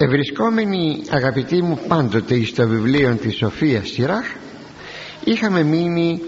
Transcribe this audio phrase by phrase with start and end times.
[0.00, 4.24] Ευρισκόμενοι αγαπητοί μου πάντοτε στο βιβλίο της Σοφίας Σιράχ
[5.24, 6.20] είχαμε μείνει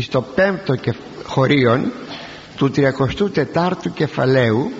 [0.00, 0.74] στο πέμπτο
[1.24, 1.92] χωρίον
[2.56, 4.70] του 34ου κεφαλαίου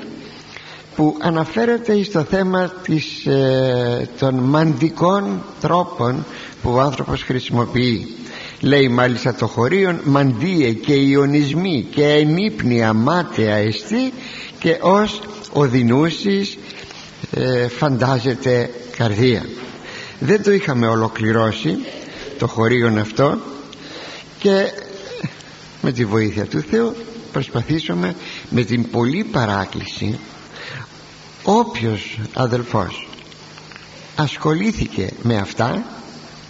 [0.96, 6.25] που αναφέρεται στο θέμα της, ε, των μαντικών τρόπων
[6.63, 8.15] που ο άνθρωπος χρησιμοποιεί.
[8.61, 14.13] Λέει μάλιστα το χωρίον μαντίε και ιονισμοί και ενύπνια μάταια εστί
[14.59, 15.21] και ως
[15.53, 16.59] οδυνούσεις
[17.30, 19.47] ε, φαντάζεται καρδία.
[20.19, 21.78] Δεν το είχαμε ολοκληρώσει
[22.38, 23.38] το χωρίον αυτό
[24.38, 24.73] και
[25.83, 26.95] με τη βοήθεια του Θεού
[27.33, 28.14] προσπαθήσουμε
[28.50, 30.19] με την πολλή παράκληση
[31.42, 33.09] όποιος αδελφός
[34.16, 35.84] ασχολήθηκε με αυτά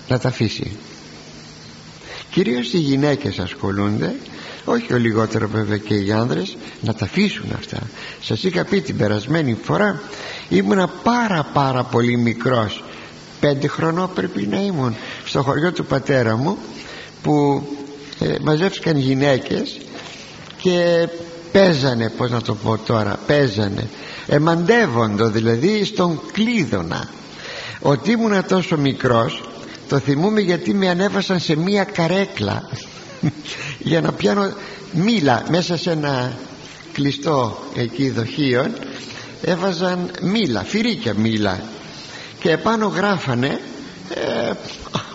[0.09, 0.77] να τα αφήσει.
[2.31, 4.15] Κυρίως οι γυναίκες ασχολούνται
[4.69, 7.79] όχι ο λιγότερο βέβαια και οι άνδρες να τα αφήσουν αυτά.
[8.21, 10.01] Σας είχα πει την περασμένη φορά
[10.49, 12.85] ήμουνα πάρα πάρα πολύ μικρός.
[13.41, 16.59] Πέντε χρονών πρέπει να ήμουν στο χωριό του πατέρα μου
[17.23, 17.63] που
[18.21, 19.81] ε, μαζεύτηκαν γυναίκες
[20.57, 21.09] και
[21.53, 23.89] παίζανε πως να το πω τώρα παίζανε.
[24.27, 27.09] Εμαντεύοντο δηλαδή στον κλείδωνα.
[27.81, 29.49] Ότι ήμουνα τόσο μικρός
[29.89, 32.69] το θυμούμαι γιατί με ανέβασαν σε μία καρέκλα
[33.91, 34.53] για να πιάνω
[34.93, 36.37] μήλα μέσα σε ένα
[36.93, 38.67] κλειστό εκεί δοχείο
[39.43, 41.61] έβαζαν μήλα, φυρίκια μήλα.
[42.41, 43.61] Και επάνω γράφανε
[44.15, 44.53] ε,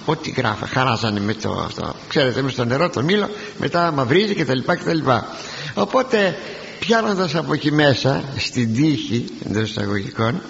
[0.05, 4.45] ό,τι γράφα, χαράζανε με το, το ξέρετε με στο νερό το μήλο μετά μαυρίζει και
[4.45, 5.27] τα λοιπά και τα λοιπά.
[5.73, 6.37] Οπότε
[6.79, 10.41] πιάνοντας από εκεί μέσα στην τύχη εντός εισαγωγικών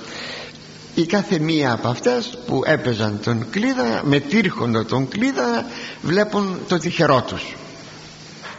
[0.96, 5.66] η κάθε μία από αυτές που έπαιζαν τον κλίδα με τύρχοντα τον κλίδα
[6.02, 7.56] βλέπουν το τυχερό τους.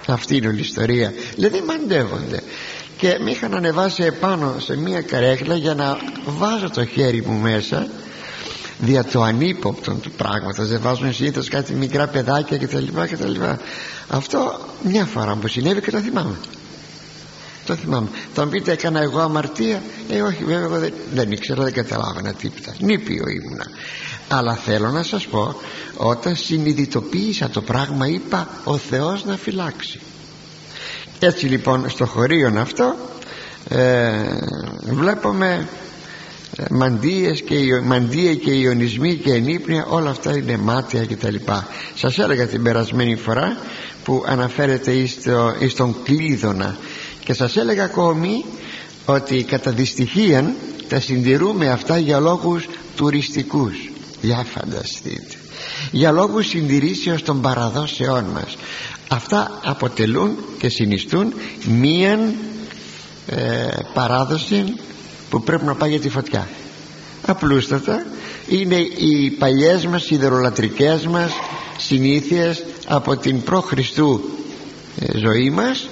[0.06, 1.12] Αυτή είναι η ιστορία.
[1.34, 2.42] Δηλαδή μαντεύονται.
[2.96, 7.86] Και με είχαν ανεβάσει επάνω σε μία καρέκλα για να βάζω το χέρι μου μέσα
[8.78, 10.68] δια το ανύποπτο του πράγματος.
[10.68, 12.86] Δεν βάζουν συνήθως κάτι μικρά παιδάκια κτλ
[14.08, 16.36] αυτό μια φορά μου συνέβη και το θυμάμαι
[17.66, 18.08] το θυμάμαι.
[18.34, 19.82] Θα μου πείτε έκανα εγώ αμαρτία.
[20.08, 22.74] Ε όχι βέβαια εγώ δεν, δεν ήξερα δεν καταλάβανα τίποτα.
[22.78, 23.66] Νήπιο ήμουνα.
[24.28, 25.54] Αλλά θέλω να σας πω
[25.96, 30.00] όταν συνειδητοποίησα το πράγμα είπα ο Θεός να φυλάξει
[31.26, 32.94] έτσι λοιπόν στο χωρίον αυτό
[33.68, 34.10] ε,
[34.82, 35.68] βλέπουμε
[36.56, 41.66] ε, μαντίες και, μαντία και ιονισμοί και ενύπνια όλα αυτά είναι μάτια και τα λοιπά.
[41.94, 43.56] Σας έλεγα την περασμένη φορά
[44.04, 46.76] που αναφέρεται εις, το, εις τον κλείδωνα
[47.24, 48.44] και σας έλεγα ακόμη
[49.04, 50.54] ότι κατά δυστυχία
[50.88, 53.90] τα συντηρούμε αυτά για λόγους τουριστικούς.
[54.20, 55.36] Για φανταστείτε.
[55.90, 58.56] Για λόγους συντηρήσεως των παραδόσεών μας.
[59.08, 61.34] Αυτά αποτελούν και συνιστούν
[61.68, 62.34] μίαν
[63.26, 63.36] ε,
[63.94, 64.64] παράδοση
[65.30, 66.48] που πρέπει να πάει για τη φωτιά.
[67.26, 68.06] Απλούστατα
[68.48, 71.32] είναι οι παλιές μας ιδερολατρικές μας
[71.78, 74.30] συνήθειες από την προ-Χριστού
[75.00, 75.88] ε, ζωή μας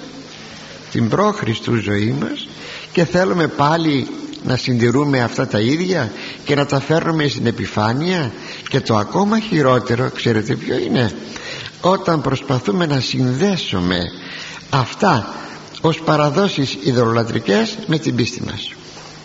[0.91, 2.47] την προ-Χριστού ζωή μας
[2.91, 4.07] και θέλουμε πάλι
[4.43, 6.11] να συντηρούμε αυτά τα ίδια
[6.43, 8.31] και να τα φέρνουμε στην επιφάνεια
[8.69, 11.11] και το ακόμα χειρότερο ξέρετε ποιο είναι
[11.81, 14.11] όταν προσπαθούμε να συνδέσουμε
[14.69, 15.33] αυτά
[15.81, 18.73] ως παραδόσεις ιδωλολατρικές με την πίστη μας.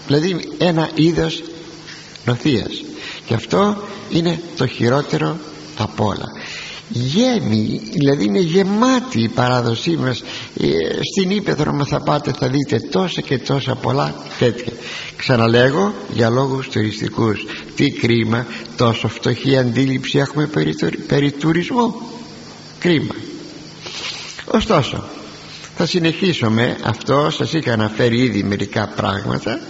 [0.06, 1.42] Δηλαδή ένα είδος
[2.24, 2.84] νοθείας.
[3.26, 5.36] Και αυτό είναι το χειρότερο
[5.76, 6.26] από όλα
[6.88, 10.22] γέμι δηλαδή είναι γεμάτη η παράδοσή μας.
[10.60, 10.66] Ε,
[11.12, 14.72] στην Ήπεθρο μας θα πάτε θα δείτε τόσα και τόσα πολλά τέτοια.
[15.16, 17.44] Ξαναλέγω για λόγους τουριστικούς
[17.76, 20.74] τι κρίμα τόσο φτωχή αντίληψη έχουμε περί,
[21.06, 21.94] περί τουρισμού
[22.78, 23.14] κρίμα.
[24.44, 25.04] Ωστόσο
[25.76, 29.60] θα συνεχίσουμε αυτό σας είχα αναφέρει ήδη μερικά πράγματα.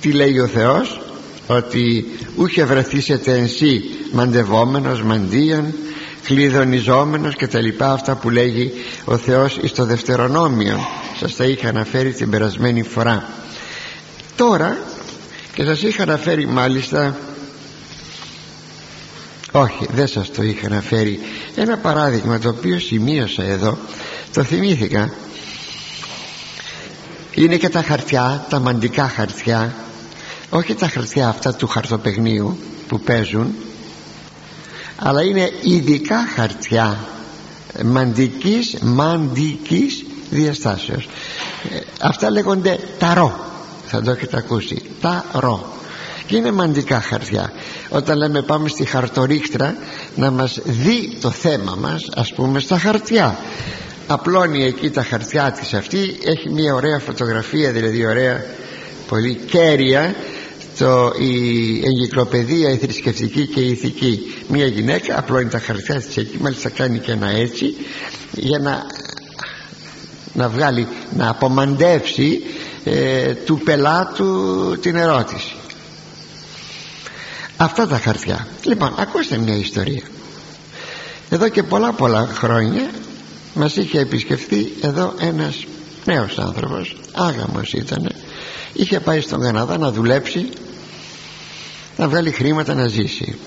[0.00, 1.00] Τι λέει ο Θεός
[1.46, 3.82] ότι ούχε βρεθήσετε εν σύ
[4.12, 5.74] μαντευόμενος μαντίον
[6.26, 8.72] κλειδονιζόμενος και τα λοιπά αυτά που λέγει
[9.04, 10.78] ο Θεός στο Δευτερονόμιο.
[11.20, 13.28] Σας τα είχα αναφέρει την περασμένη φορά.
[14.36, 14.76] Τώρα
[15.54, 17.16] και σας είχα αναφέρει μάλιστα
[19.52, 21.20] όχι δεν σας το είχα αναφέρει
[21.54, 23.78] ένα παράδειγμα το οποίο σημείωσα εδώ
[24.32, 25.12] το θυμήθηκα.
[27.34, 29.74] Είναι και τα χαρτιά τα μαντικά χαρτιά
[30.50, 32.58] όχι τα χαρτιά αυτά του χαρτοπεγνίου
[32.88, 33.54] που παίζουν
[34.96, 36.98] αλλά είναι ειδικά χαρτιά
[37.84, 41.08] μαντικής μαντικής διαστάσεως.
[41.72, 43.40] Ε, αυτά λέγονται ταρό.
[43.86, 44.82] Θα το έχετε ακούσει.
[45.00, 45.74] Ταρό.
[46.26, 47.52] Και είναι μαντικά χαρτιά.
[47.88, 49.76] Όταν λέμε πάμε στη χαρτορίχτρα
[50.14, 53.38] να μας δει το θέμα μας ας πούμε στα χαρτιά.
[54.06, 56.18] Απλώνει εκεί τα χαρτιά της αυτή.
[56.24, 58.44] Έχει μια ωραία φωτογραφία δηλαδή ωραία
[59.08, 60.14] πολύ κέρια
[60.78, 64.34] το, η εγκυκλοπαιδεία η θρησκευτική και η ηθική.
[64.48, 67.74] Μια γυναίκα απλώνει τα χαρτιά της εκεί μάλιστα κάνει και ένα έτσι
[68.32, 68.86] για να
[70.32, 70.86] να βγάλει
[71.16, 72.42] να απομαντεύσει
[72.84, 75.52] ε, του πελάτου την ερώτηση.
[77.56, 78.46] Αυτά τα χαρτιά.
[78.64, 80.02] Λοιπόν ακούστε μια ιστορία.
[81.30, 82.90] Εδώ και πολλά πολλά χρόνια
[83.54, 85.64] μας είχε επισκεφθεί εδώ ένας
[86.04, 88.08] νέος άνθρωπος άγαμος ήταν
[88.76, 90.48] είχε πάει στον Καναδά να δουλέψει
[91.96, 93.38] να βγάλει χρήματα να ζήσει.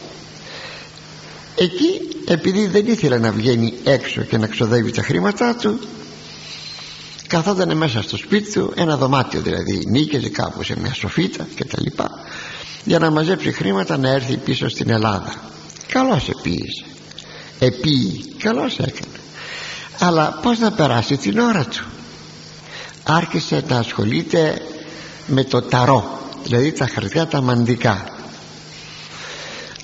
[1.56, 5.80] Εκεί επειδή δεν ήθελε να βγαίνει έξω και να ξοδεύει τα χρήματά του
[7.28, 11.78] καθόταν μέσα στο σπίτι του ένα δωμάτιο δηλαδή νίκαιζε κάπου σε μια σοφίτα και τα
[11.82, 12.10] λοιπά
[12.84, 15.36] για να μαζέψει χρήματα να έρθει πίσω στην Ελλάδα.
[15.88, 16.86] Καλώς επίησε.
[17.60, 19.20] Επίει καλώς έκανε.
[20.00, 21.86] Αλλά πως να περάσει την ώρα του.
[23.04, 24.62] Άρχισε να ασχολείται
[25.28, 28.19] με το ταρό δηλαδή τα χαρτιά τα μαντικά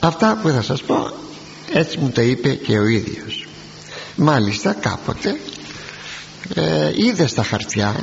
[0.07, 1.12] αυτά που θα σας πω
[1.74, 3.48] έτσι μου τα είπε και ο ίδιος.
[4.16, 5.40] Μάλιστα κάποτε
[6.54, 7.96] ε, είδε στα χαρτιά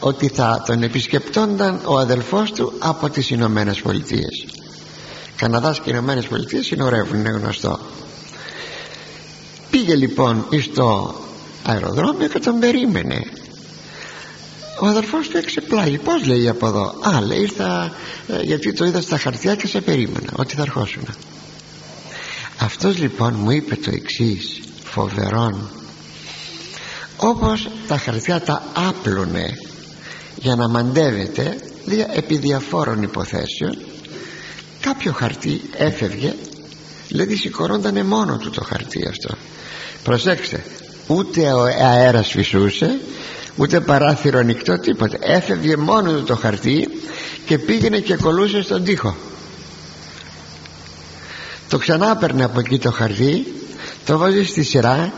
[0.00, 4.46] ότι θα τον επισκεπτόνταν ο αδελφός του από τις Ηνωμένες Πολιτείες.
[5.36, 7.78] Καναδάς και Ηνωμένες Πολιτείες συνορεύουν είναι γνωστό.
[9.70, 11.14] Πήγε λοιπόν στο
[11.62, 13.22] αεροδρόμιο και τον περίμενε
[14.80, 15.98] ο αδελφός του εξεπλάγει.
[15.98, 17.92] Πως λέει από εδώ; Α λέει ήρθα
[18.28, 21.02] ε, γιατί το είδα στα χαρτιά και σε περίμενα ότι θα ερχόσουν.
[22.58, 25.70] Αυτός λοιπόν μου είπε το εξής φοβερόν.
[27.16, 29.58] Όπως τα χαρτιά τα άπλωνε
[30.36, 31.58] για να μαντεύεται
[32.14, 33.78] επί διαφόρων υποθέσεων
[34.80, 36.34] κάποιο χαρτί έφευγε
[37.08, 39.34] δηλαδή σηκωρόντανε μόνο του το χαρτί αυτό.
[40.02, 40.64] Προσέξτε
[41.06, 42.98] ούτε ο αέρας φυσούσε
[43.58, 45.16] ούτε παράθυρο ανοιχτό τίποτα.
[45.20, 46.88] Έφευγε μόνος του το χαρτί
[47.46, 49.16] και πήγαινε και κολούσε στον τοίχο.
[51.68, 53.46] Το ξανά έπαιρνε από εκεί το χαρτί
[54.04, 55.12] το βάζει στη σειρά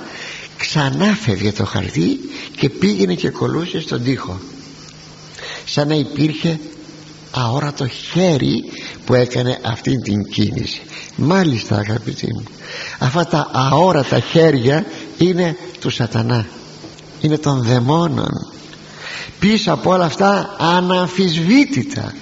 [0.56, 2.18] ξανά φεύγε το χαρτί
[2.56, 4.40] και πήγαινε και κολούσε στον τοίχο.
[5.64, 6.58] Σαν να υπήρχε
[7.30, 8.64] αόρατο χέρι
[9.04, 10.82] που έκανε αυτή την κίνηση.
[11.16, 12.44] Μάλιστα αγαπητοί μου
[12.98, 14.84] αυτά τα αόρατα χέρια
[15.18, 16.46] είναι του σατανά
[17.20, 18.46] είναι των δαιμόνων.
[19.38, 22.14] Πίσω από όλα αυτά αναμφισβήτητα.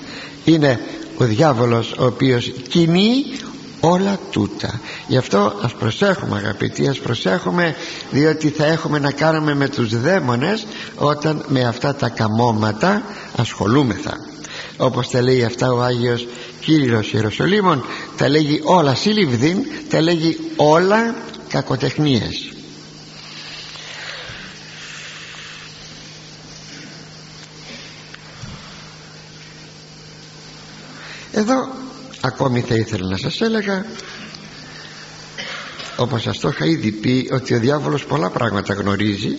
[0.44, 0.80] Είναι
[1.16, 3.24] ο διάβολος ο οποίος κινεί
[3.80, 4.80] όλα τούτα.
[5.06, 7.74] Γι' αυτό ας προσέχουμε αγαπητοί ας προσέχουμε
[8.10, 10.66] διότι θα έχουμε να κάνουμε με τους δαίμονες
[10.96, 13.02] όταν με αυτά τα καμώματα
[13.36, 14.16] ασχολούμεθα.
[14.76, 16.26] Όπως τα λέει αυτά ο Άγιος
[16.60, 17.84] Κύριος Ιεροσολύμων
[18.16, 19.56] τα λέγει όλα σύλληβδιν
[19.90, 21.14] τα λέγει όλα
[21.48, 22.52] κακοτεχνίες
[31.38, 31.68] εδώ
[32.20, 33.86] ακόμη θα ήθελα να σας έλεγα
[35.96, 39.38] όπως σας το είχα ήδη πει ότι ο διάβολος πολλά πράγματα γνωρίζει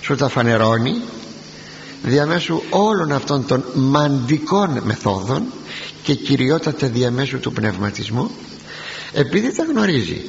[0.00, 1.02] σου τα φανερώνει
[2.02, 5.42] διαμέσου όλων αυτών των μαντικών μεθόδων
[6.02, 8.30] και κυριότατα διαμέσου του πνευματισμού
[9.12, 10.20] επειδή τα γνωρίζει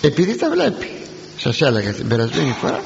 [0.00, 0.90] επειδή τα βλέπει.
[1.38, 2.82] Σας έλεγα την περασμένη φορά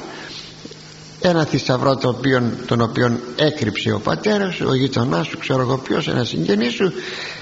[1.21, 5.77] ένα θησαυρό το οποίο, τον οποίο έκρυψε ο πατέρας σου, ο γειτονάς σου, ξέρω εγώ
[5.77, 6.93] ποιος, ένα συγγενής σου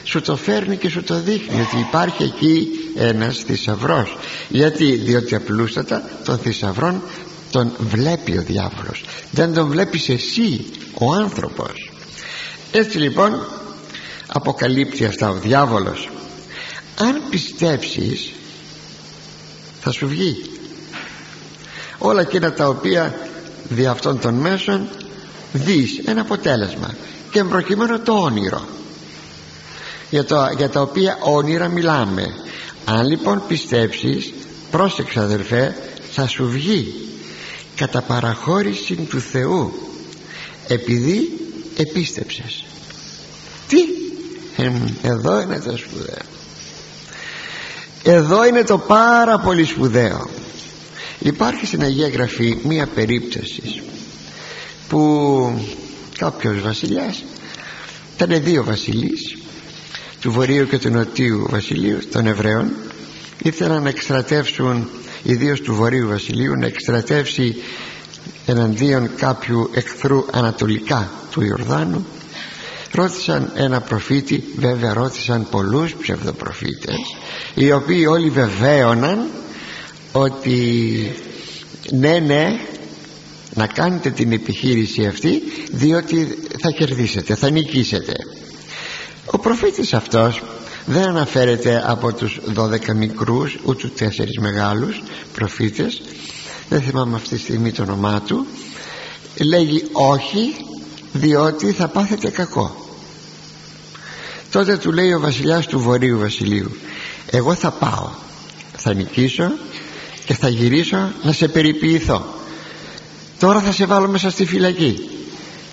[0.03, 4.17] σου το φέρνει και σου το δείχνει ότι υπάρχει εκεί ένας θησαυρός.
[4.49, 7.01] γιατί, διότι απλούστατα τον θησαυρών
[7.51, 9.03] τον βλέπει ο διάβολος.
[9.31, 11.91] Δεν τον βλέπεις εσύ ο άνθρωπος.
[12.71, 13.47] Έτσι λοιπόν
[14.27, 16.09] αποκαλύπτει αυτά ο διάβολος.
[16.99, 18.31] Αν πιστέψεις
[19.81, 20.49] θα σου βγει.
[21.97, 23.26] Όλα εκείνα τα οποία
[23.69, 24.87] δι' αυτών των μέσων
[25.53, 26.95] δεις ένα αποτέλεσμα
[27.31, 28.65] και προκειμένου το όνειρο.
[30.09, 32.33] Για, το, για τα οποία όνειρα μιλάμε.
[32.85, 34.33] Αν λοιπόν πιστέψεις
[34.71, 35.75] πρόσεξε αδελφέ
[36.11, 36.93] θα σου βγει
[37.75, 39.73] κατά παραχώρηση του Θεού.
[40.67, 41.39] Επειδή
[41.77, 42.63] επίστεψες.
[43.67, 43.77] Τι;
[45.01, 46.25] Εδώ είναι το σπουδαίο.
[48.03, 50.27] Εδώ είναι το πάρα πολύ σπουδαίο
[51.19, 53.81] υπάρχει στην Αγία Γραφή μία περίπτωση
[54.89, 55.61] που
[56.17, 57.23] κάποιος βασιλιάς
[58.15, 59.37] ήταν δύο βασιλείς
[60.21, 62.71] του Βορείου και του Νοτίου Βασιλείου των Εβραίων
[63.43, 64.89] ήθελαν να εκστρατεύσουν
[65.23, 67.55] ιδίως του Βορείου Βασιλείου να εκστρατεύσει
[68.45, 72.05] εναντίον κάποιου εχθρού ανατολικά του Ιορδάνου.
[72.91, 76.97] Ρώτησαν ένα προφήτη βέβαια ρώτησαν πολλούς ψευδοπροφήτες
[77.55, 79.27] οι οποίοι όλοι βεβαίωναν
[80.11, 81.11] ότι
[81.91, 82.59] ναι ναι
[83.53, 88.13] να κάνετε την επιχείρηση αυτή διότι θα κερδίσετε, θα νικήσετε.
[89.25, 90.43] Ο προφήτης αυτός
[90.85, 96.01] δεν αναφέρεται από τους 12 μικρούς ούτε τους τέσσερις μεγάλους προφήτες.
[96.69, 98.45] Δεν θυμάμαι αυτή τη στιγμή το όνομά του.
[99.43, 100.55] Λέγει όχι
[101.11, 102.85] διότι θα πάθετε κακό.
[104.51, 106.71] Τότε του λέει ο βασιλιάς του Βορείου Βασιλείου
[107.31, 108.09] εγώ θα πάω
[108.77, 109.51] θα νικήσω
[110.27, 112.25] και θα γυρίσω να σε περιποιηθώ.
[113.39, 115.09] Τώρα θα σε βάλω μέσα στη φυλακή.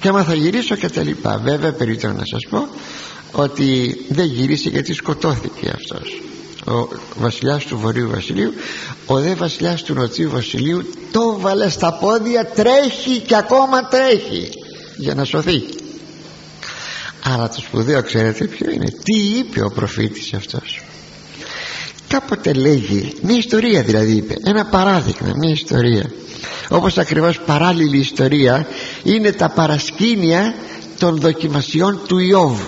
[0.00, 1.40] Και άμα θα γυρίσω και τα λοιπά.
[1.44, 2.68] Βέβαια περίπτω να σας πω
[3.32, 6.20] ότι δεν γύρισε γιατί σκοτώθηκε αυτός.
[6.66, 8.52] Ο βασιλιάς του Βορείου Βασιλείου
[9.06, 14.48] ο δε βασιλιάς του Νοτιού Βασιλείου το βάλε στα πόδια τρέχει και ακόμα τρέχει
[14.96, 15.62] για να σωθεί.
[17.24, 18.90] Αλλά το σπουδαίο ξέρετε ποιο είναι.
[19.02, 20.82] Τι είπε ο προφήτης αυτός;
[22.14, 24.34] Κάποτε λέγει μια ιστορία δηλαδή είπε.
[24.44, 26.10] Ένα παράδειγμα μια ιστορία.
[26.68, 28.66] Όπως ακριβώς παράλληλη ιστορία
[29.02, 30.54] είναι τα παρασκήνια
[30.98, 32.60] των δοκιμασιών του Ιώβ.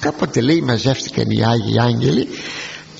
[0.00, 2.28] Κάποτε λέει μαζεύτηκαν οι Άγιοι Άγγελοι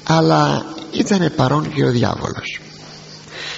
[0.02, 2.60] αλλά ήταν παρόν και ο διάβολος.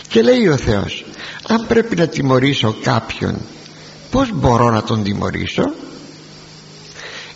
[0.08, 1.04] Και λέει ο Θεός
[1.49, 3.37] αν πρέπει να τιμωρήσω κάποιον
[4.11, 5.73] πως μπορώ να τον τιμωρήσω;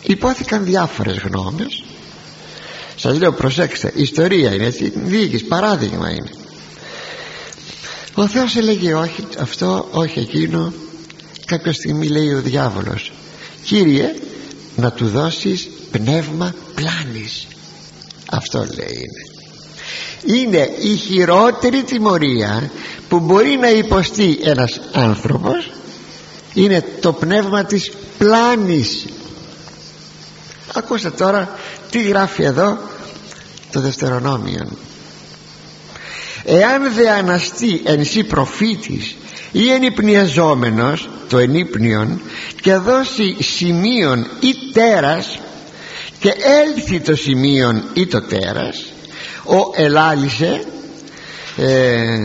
[0.01, 1.83] Υπόθηκαν διάφορες γνώμες
[2.99, 6.29] σας λέω προσέξτε ιστορία είναι έτσι διοίκηση παράδειγμα είναι.
[8.13, 10.73] Ο Θεός έλεγε όχι αυτό όχι εκείνο
[11.45, 13.11] κάποια στιγμή λέει ο διάβολος
[13.63, 14.13] Κύριε
[14.75, 17.47] να του δώσεις πνεύμα πλάνης
[18.29, 20.37] αυτό λέει είναι.
[20.39, 22.71] Είναι η χειρότερη τιμωρία
[23.09, 25.71] που μπορεί να υποστεί ένας άνθρωπος
[26.53, 29.05] είναι το πνεύμα της πλάνης
[30.73, 31.49] ακούστε τώρα
[31.91, 32.77] τι γράφει εδώ
[33.71, 34.67] το δευτερονόμιο.
[36.43, 39.15] Εάν δε αναστεί εν σύ προφήτης
[39.51, 42.21] ή ενυπνιαζόμενος το ενύπνιον
[42.61, 45.39] και δώσει σημείον ή τέρας
[46.19, 46.33] και
[46.63, 48.85] έλθει το σημείον ή το τέρας
[49.43, 50.63] ο ελάλησε
[51.57, 52.17] ε,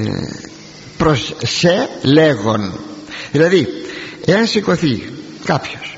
[0.96, 2.72] προς σε λέγον
[3.32, 3.68] δηλαδή
[4.24, 5.12] εάν σηκωθεί
[5.44, 5.93] κάποιος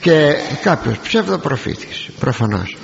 [0.00, 2.76] και κάποιος ψευδοπροφήτης προφανώς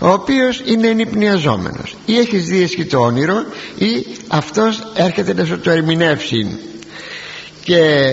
[0.00, 1.96] ο οποίος είναι ενυπνιαζόμενος.
[2.06, 3.44] Ή έχεις δει το όνειρο
[3.78, 6.58] ή αυτός έρχεται να σου το ερμηνεύσει.
[7.62, 8.12] Και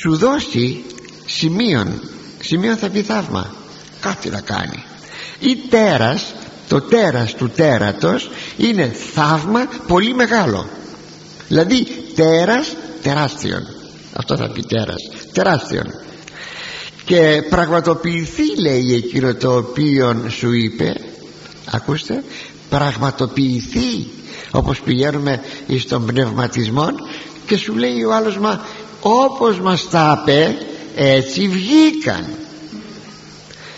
[0.00, 0.84] σου δώσει
[1.26, 2.00] σημείων
[2.40, 3.54] σημείων θα πει θαύμα.
[4.00, 4.84] Κάτι να κάνει.
[5.38, 6.34] Ή τέρας
[6.68, 10.68] το τέρας του τέρατος είναι θαύμα πολύ μεγάλο.
[11.48, 13.62] Δηλαδή τέρας τεράστιον.
[14.12, 15.08] Αυτό θα πει τέρας.
[15.32, 15.86] Τεράστιον
[17.08, 20.94] και πραγματοποιηθεί λέει εκείνο το οποίο σου είπε.
[21.70, 22.24] Ακούστε.
[22.68, 24.06] Πραγματοποιηθεί
[24.50, 26.88] όπως πηγαίνουμε εις τον πνευματισμό
[27.46, 28.66] και σου λέει ο άλλος μα
[29.00, 30.56] όπως μας τα είπε
[30.96, 32.24] έτσι βγήκαν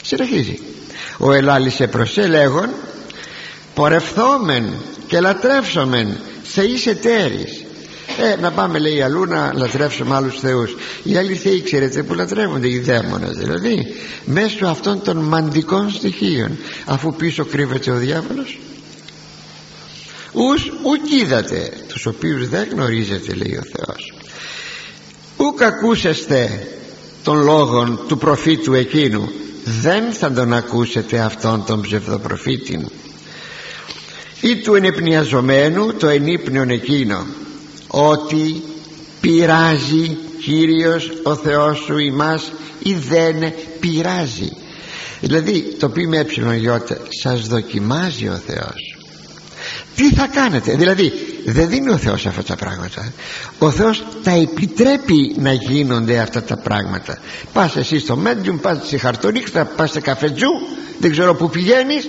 [0.02, 0.58] συνεχίζει.
[1.18, 2.68] Ο ελάλησε προς λέγον
[3.74, 4.72] πορευθόμεν
[5.06, 7.64] και λατρεύσομεν σε είσαι τέρης
[8.18, 10.76] ε, να πάμε λέει αλλού να λατρεύσουμε άλλους θεούς.
[11.02, 13.86] Οι άλλοι θεοί ξέρετε που λατρεύονται οι δαίμονες δηλαδή
[14.24, 16.58] μέσω αυτών των μαντικών στοιχείων.
[16.84, 18.58] Αφού πίσω κρύβεται ο διάβολος
[20.32, 24.14] ους ουκ είδατε τους οποίους δεν γνωρίζετε λέει ο Θεός.
[25.36, 26.68] Ουκ ακούσεστε
[27.24, 29.28] των λόγων του προφήτου εκείνου.
[29.80, 32.86] Δεν θα τον ακούσετε αυτόν τον ψευδοπροφήτη
[34.40, 37.26] ή του ενεπνιαζομένου το ενύπνιον εκείνο
[37.90, 38.62] ότι
[39.20, 44.52] πειράζει Κύριος ο Θεός σου ημάς ή δεν πειράζει.
[45.20, 48.90] Δηλαδή το πει με γιώτα σας δοκιμάζει ο Θεός
[50.00, 51.12] τι θα κάνετε; Δηλαδή
[51.44, 53.12] δεν δίνει ο Θεός αυτά τα πράγματα.
[53.58, 57.18] Ο Θεός τα επιτρέπει να γίνονται αυτά τα πράγματα.
[57.52, 60.50] Πας εσύ στο Μέντιουμ πας στη Χαρτονίξτα πας σε καφετζού
[60.98, 62.08] δεν ξέρω που πηγαίνεις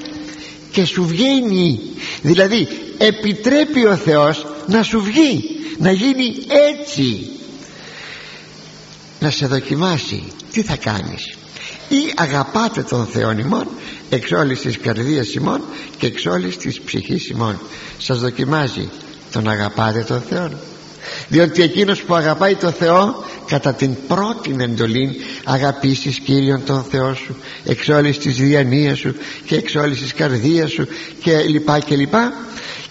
[0.71, 1.79] και σου βγαίνει.
[2.21, 5.44] Δηλαδή επιτρέπει ο Θεός να σου βγει
[5.77, 6.36] να γίνει
[6.70, 7.30] έτσι.
[9.20, 10.24] Να σε δοκιμάσει.
[10.51, 11.36] Τι θα κάνεις;
[11.89, 13.68] Ή αγαπάτε τον Θεό ημών
[14.10, 15.62] εξ όλης της καρδίας ημών
[15.98, 17.60] και εξ όλης της ψυχής ημών
[17.98, 18.89] σας δοκιμάζει.
[19.32, 20.50] Τον αγαπάτε τον Θεό.
[21.27, 27.36] Διότι εκείνος που αγαπάει τον Θεό κατά την πρώτη εντολή αγαπήσεις Κύριον τον Θεό σου
[27.65, 29.15] εξ όλης της διανοίας σου
[29.46, 30.88] και εξ όλης της καρδίας σου
[31.24, 32.34] και λοιπά και λοιπά.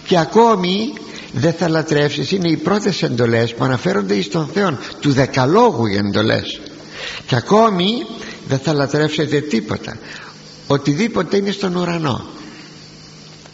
[0.07, 0.93] Και ακόμη
[1.33, 2.31] δεν θα λατρεύσεις.
[2.31, 6.61] Είναι οι πρώτες εντολές που αναφέρονται εις τον Θεό του δεκαλόγου οι εντολές.
[7.27, 8.05] Και ακόμη
[8.47, 9.97] δεν θα λατρεύσετε τίποτα.
[10.67, 12.25] Οτιδήποτε είναι στον ουρανό.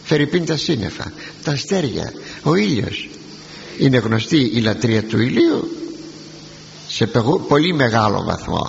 [0.04, 1.12] Φερειπίν τα σύννεφα.
[1.44, 2.12] Τα αστέρια.
[2.42, 3.08] Ο ήλιος.
[3.78, 5.68] Είναι γνωστή η λατρεία του ηλίου
[6.88, 7.06] σε
[7.48, 8.66] πολύ μεγάλο βαθμό.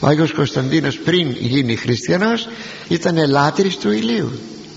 [0.00, 2.48] Ο Άγιος Κωνσταντίνος πριν γίνει χριστιανός
[2.88, 4.30] ήταν λάτρης του ηλίου.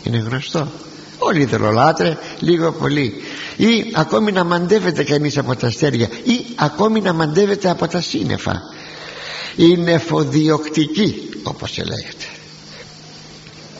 [0.03, 0.72] Είναι γνωστό
[1.27, 3.13] όλοι δρολάτρε λίγο πολύ.
[3.57, 8.61] Ή ακόμη να μαντεύεται κανείς από τα αστέρια ή ακόμη να μαντεύεται από τα σύννεφα.
[9.55, 12.25] Είναι φοδιοκτική όπως λέγεται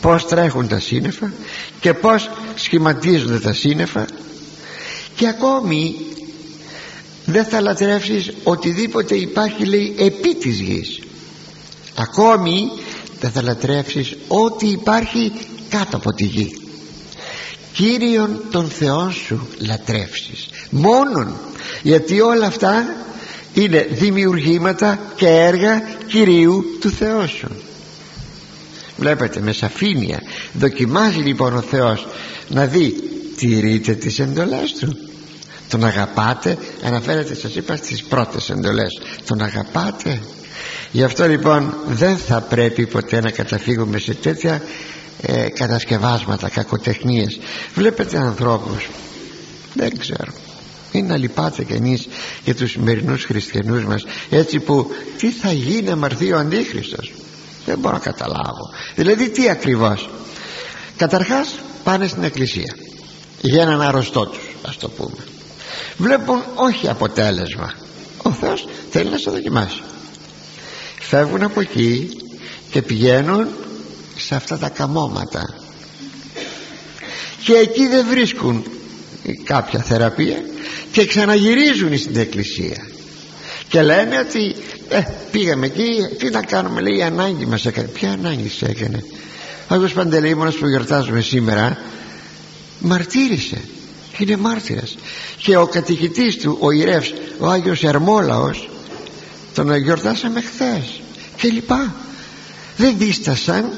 [0.02, 1.34] πως τρέχουν τα σύννεφα
[1.80, 4.06] και πως σχηματίζονται τα σύννεφα.
[5.16, 5.96] Και ακόμη
[7.26, 11.00] δεν θα λατρεύσεις οτιδήποτε υπάρχει λέει επί της γης.
[11.96, 12.72] Ακόμη
[13.20, 15.32] δεν θα λατρεύσεις ό,τι υπάρχει
[15.70, 16.63] κάτω από τη γη
[17.74, 20.50] Κύριον των Θεών σου λατρεύσεις.
[20.70, 21.36] Μόνον
[21.82, 22.96] γιατί όλα αυτά
[23.54, 27.48] είναι δημιουργήματα και έργα Κυρίου του Θεού σου.
[28.98, 30.22] Βλέπετε με σαφήνεια
[30.54, 32.08] δοκιμάζει λοιπόν ο Θεός
[32.48, 32.94] να δει
[33.38, 34.98] τηρείτε τις εντολές του.
[35.70, 39.02] Τον αγαπάτε αναφέρεται σας είπα στις πρώτες εντολές.
[39.26, 40.22] Τον αγαπάτε.
[40.92, 44.62] Γι' αυτό λοιπόν δεν θα πρέπει ποτέ να καταφύγουμε σε τέτοια
[45.22, 47.40] ε, κατασκευάσματα κακοτεχνίες.
[47.74, 48.88] Βλέπετε ανθρώπους
[49.74, 50.34] δεν ξέρω.
[50.92, 52.08] Είναι να λυπάτε κι εμείς
[52.44, 57.12] για τους σημερινούς χριστιανούς μας έτσι που τι θα γίνει να μαρθεί ο Αντίχριστος.
[57.66, 58.70] Δεν μπορώ να καταλάβω.
[58.96, 60.10] Δηλαδή τι ακριβώς.
[60.98, 62.76] Καταρχάς πάνε στην εκκλησία
[63.42, 65.26] για έναν αρρωστό τους ας το πούμε.
[65.98, 67.74] Βλέπουν όχι αποτέλεσμα.
[68.24, 69.82] Ο Θεός θέλει να σε δοκιμάσει.
[71.00, 72.10] Φεύγουν από εκεί
[72.72, 73.48] και πηγαίνουν
[74.26, 75.56] σε αυτά τα καμώματα.
[77.44, 78.64] Και εκεί δεν βρίσκουν
[79.44, 80.44] κάποια θεραπεία
[80.92, 82.88] και ξαναγυρίζουν στην εκκλησία.
[83.68, 84.56] Και λένε ότι
[84.90, 89.04] ε, πήγαμε εκεί τι να κάνουμε λέει η ανάγκη μας έκανε ποια ανάγκη σε έκανε.
[89.68, 91.78] Ο Άγιος Παντελεήμονας που γιορτάζουμε σήμερα
[92.80, 93.62] μαρτύρησε.
[94.18, 94.98] Είναι μάρτυρας.
[95.38, 98.70] Και ο κατηχητής του ο ιερεύς ο Άγιος Ερμόλαος
[99.54, 101.02] τον γιορτάσαμε χθες.
[101.38, 101.96] Και λοιπά.
[102.78, 103.72] Δεν δίστασαν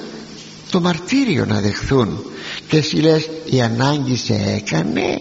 [0.70, 2.26] το μαρτύριο να δεχθούν.
[2.68, 5.20] Και εσύ λες η ανάγκη σε έκανε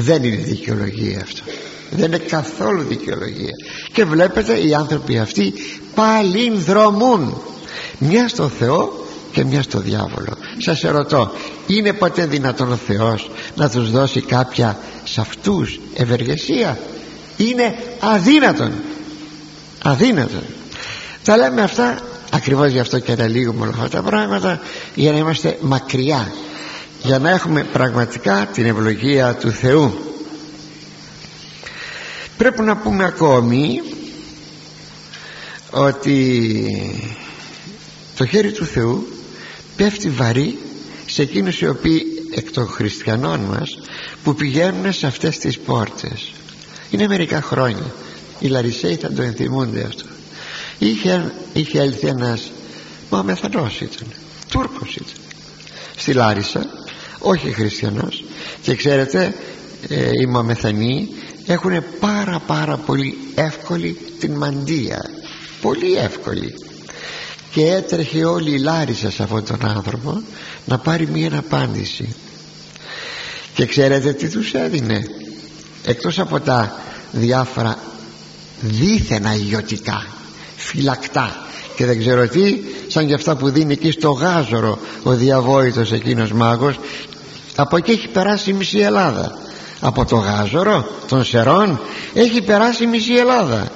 [0.00, 1.42] δεν είναι δικαιολογία αυτό.
[1.90, 3.54] Δεν είναι καθόλου δικαιολογία.
[3.92, 5.54] Και βλέπετε οι άνθρωποι αυτοί
[5.94, 7.42] παλινδρομούν
[7.98, 10.36] μια στο Θεό και μια στο διάβολο.
[10.58, 11.32] Σας ερωτώ
[11.66, 16.78] είναι ποτέ δυνατόν ο Θεός να τους δώσει κάποια σε αυτούς ευεργεσία;
[17.36, 18.72] Είναι αδύνατον.
[19.82, 20.42] Αδύνατον.
[21.24, 21.98] Τα λέμε αυτά
[22.30, 24.60] ακριβώς γι' αυτό και αναλύουμε όλα αυτά τα πράγματα
[24.94, 26.32] για να είμαστε μακριά
[27.02, 29.94] για να έχουμε πραγματικά την ευλογία του Θεού.
[32.36, 33.80] Πρέπει να πούμε ακόμη
[35.70, 36.64] ότι
[38.16, 39.08] το χέρι του Θεού
[39.76, 40.58] πέφτει βαρύ
[41.06, 42.02] σε εκείνους οι οποίοι
[42.34, 43.78] εκ των χριστιανών μας
[44.22, 46.32] που πηγαίνουν σε αυτές τις πόρτες.
[46.90, 47.94] Είναι μερικά χρόνια.
[48.38, 50.04] Οι Λαρισαίοι θα το ενθυμούνται αυτό
[50.78, 52.50] είχε, είχε έλθει ένας
[53.10, 54.08] Μαμεθανός ήταν
[54.48, 55.22] Τούρκος ήταν.
[55.96, 56.66] Στη Λάρισα
[57.18, 58.24] όχι χριστιανός.
[58.62, 59.34] Και ξέρετε
[59.88, 61.08] ε, οι Μαμεθανοί
[61.46, 65.10] έχουν πάρα πάρα πολύ εύκολη την μαντία.
[65.60, 66.54] Πολύ εύκολη.
[67.50, 70.22] Και έτρεχε όλη η Λάρισα σε αυτόν τον άνθρωπο
[70.64, 72.14] να πάρει μία απάντηση.
[73.54, 75.04] Και ξέρετε τι τους έδινε;
[75.84, 76.80] Εκτός από τα
[77.12, 77.78] διάφορα
[78.60, 80.17] δίθενα ιωτικά
[80.68, 81.36] φυλακτά.
[81.76, 86.32] Και δεν ξέρω τι σαν και αυτά που δίνει εκεί στο γάζορο ο διαβόητος εκείνος
[86.32, 86.78] μάγος
[87.56, 89.38] από εκεί έχει περάσει η μισή Ελλάδα.
[89.80, 91.80] Από το γάζορο των σερών
[92.14, 93.70] έχει περάσει η μισή Ελλάδα.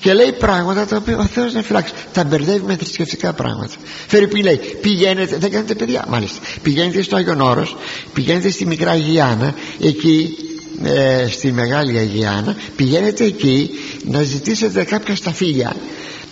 [0.00, 1.92] Και λέει πράγματα τα οποία ο Θεός δεν φυλάξει.
[2.12, 3.74] Τα μπερδεύει με θρησκευτικά πράγματα.
[4.06, 6.04] Φέρει λέει πηγαίνετε δεν κάνετε παιδιά.
[6.08, 6.38] Μάλιστα.
[6.62, 7.76] Πηγαίνετε στο Άγιον Όρος
[8.12, 10.36] πηγαίνετε στη Μικρά Αγιάνα εκεί
[10.84, 13.70] ε, στη Μεγάλη Αγιάνα πηγαίνετε εκεί
[14.04, 15.76] να ζητήσετε κάποια σταφύλια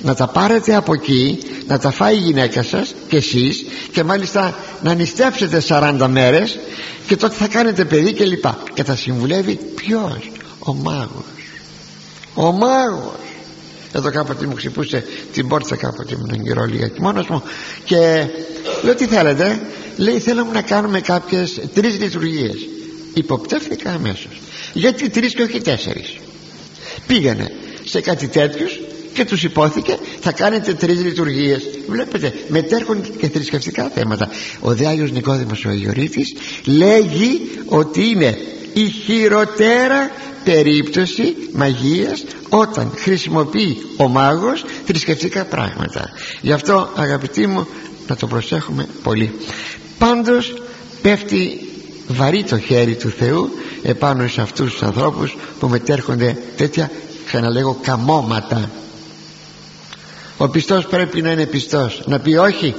[0.04, 4.58] να τα πάρετε από εκεί να τα φάει η γυναίκα σας και εσείς και μάλιστα
[4.82, 6.58] να νηστέψετε 40 μέρες
[7.06, 8.58] και τότε θα κάνετε παιδί και λοιπά.
[8.74, 11.24] Και θα συμβουλεύει ποιος; Ο μάγος.
[12.34, 13.18] Ο μάγος.
[13.92, 17.42] Εδώ κάποτε μου ξυπούσε την πόρτα κάποτε ήμουν εγκυρόλια και μόνος μου
[17.84, 18.26] και
[18.82, 19.60] λέω τι θέλετε;
[19.96, 22.68] Λέει θέλαμε να κάνουμε κάποιες τρεις λειτουργίες
[23.14, 24.40] υποπτεύθηκα αμέσως.
[24.72, 26.16] Γιατί τρεις και όχι τέσσερις.
[27.06, 27.50] Πήγανε
[27.84, 28.80] σε κάτι τέτοιους
[29.14, 34.28] και τους υπόθηκε θα κάνετε τρεις λειτουργίες βλέπετε μετέρχονται και θρησκευτικά θέματα.
[34.60, 38.38] Ο Άγιος Νικόδημος ο Αγιορείτης λέγει ότι είναι
[38.72, 40.10] η χειροτέρα
[40.44, 46.10] περίπτωση μαγείας όταν χρησιμοποιεί ο μάγος θρησκευτικά πράγματα.
[46.40, 47.66] Γι' αυτό αγαπητοί μου
[48.06, 49.32] να το προσέχουμε πολύ.
[49.98, 50.62] Πάντως
[51.02, 51.68] πέφτει
[52.06, 53.50] βαρύ το χέρι του Θεού
[53.82, 56.90] επάνω σε αυτούς τους ανθρώπους που μετέρχονται τέτοια
[57.34, 58.70] άδικα να λέγω καμώματα.
[60.36, 62.02] Ο πιστός πρέπει να είναι πιστός.
[62.06, 62.74] Να πει όχι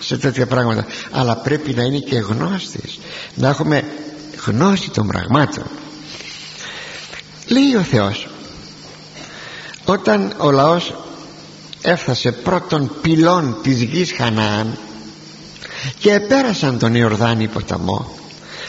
[0.00, 0.86] σε τέτοια πράγματα.
[1.10, 2.98] Αλλά πρέπει να είναι και γνώστης.
[3.34, 3.84] Να έχουμε
[4.46, 5.64] γνώση των πραγμάτων.
[7.46, 8.26] Λέει ο Θεός
[9.84, 10.94] όταν ο λαός
[11.82, 14.78] έφτασε πρώτον πυλών της γης Χαναάν
[15.98, 18.14] και επέρασαν τον Ιορδάνη ποταμό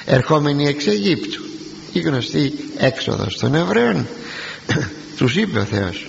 [0.05, 1.43] ερχόμενοι εξ Αιγύπτου.
[1.93, 4.07] Η γνωστή έξοδος των Εβραίων.
[5.17, 6.07] Τους είπε ο Θεός.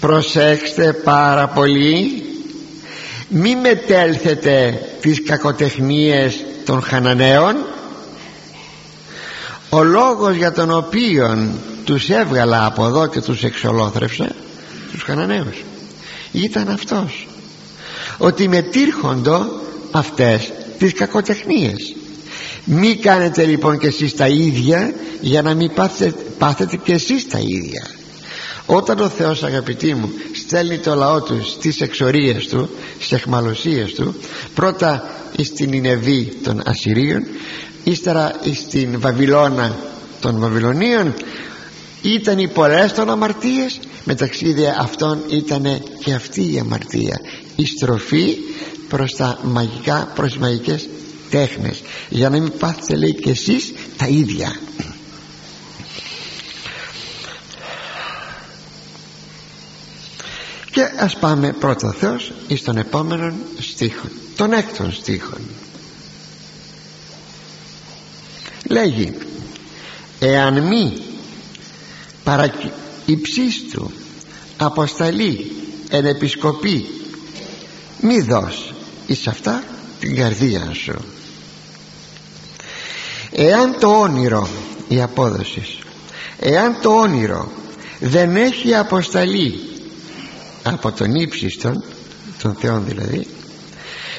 [0.00, 2.22] Προσέξτε πάρα πολύ
[3.28, 7.56] μη μετέλθετε τις κακοτεχνίες των Χαναναίων.
[9.68, 11.48] Ο λόγος για τον οποίο
[11.84, 14.34] τους έβγαλα από εδώ και τους εξολόθρευσα
[14.92, 15.64] τους Χαναναίους
[16.32, 17.28] ήταν αυτός.
[18.18, 19.46] Ότι μετήρχοντο
[19.90, 21.94] αυτές τις κακοτεχνίες
[22.72, 27.38] μη κάνετε λοιπόν και εσείς τα ίδια για να μην πάθετε, πάθετε και εσείς τα
[27.38, 27.86] ίδια.
[28.66, 34.14] Όταν ο Θεός αγαπητοί μου στέλνει το λαό του στις εξορίες του στις εχμαλωσίες του
[34.54, 37.26] πρώτα στην Ινεβή των Ασσυρίων
[37.84, 39.76] ύστερα στην Βαβυλώνα
[40.20, 41.14] των Βαβυλωνίων
[42.02, 47.20] ήταν οι πολλές των αμαρτίες μεταξύ δε αυτών ήταν και αυτή η αμαρτία.
[47.56, 48.36] Η στροφή
[48.88, 50.88] προς τα μαγικά προς τις μαγικές
[51.30, 51.82] τέχνες.
[52.08, 54.60] Για να μην πάθετε λέει και εσείς τα ίδια.
[60.70, 65.36] Και ας πάμε πρώτα Θεός εις τον επόμενο στίχο τον έκτον στίχο
[68.68, 69.12] λέγει
[70.18, 71.02] εάν μη
[72.24, 72.54] παρα
[73.06, 73.90] υψίστου
[74.56, 75.52] αποσταλεί
[75.90, 76.86] εν επισκοπή
[78.00, 78.74] μη δώσ
[79.06, 79.64] εις αυτά
[80.00, 81.04] την καρδία σου
[83.32, 84.48] εάν το όνειρο
[84.88, 85.62] η απόδοση
[86.38, 87.50] εάν το όνειρο
[88.00, 89.60] δεν έχει αποσταλεί
[90.62, 91.84] από τον ύψιστον
[92.42, 93.26] των Θεών δηλαδή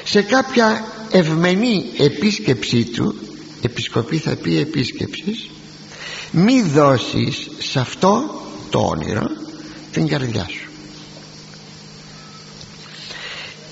[0.03, 3.15] σε κάποια ευμενή επίσκεψή του
[3.61, 5.49] επισκοπή θα πει επίσκεψης
[6.31, 9.25] μη δώσεις σε αυτό το όνειρο
[9.91, 10.69] την καρδιά σου.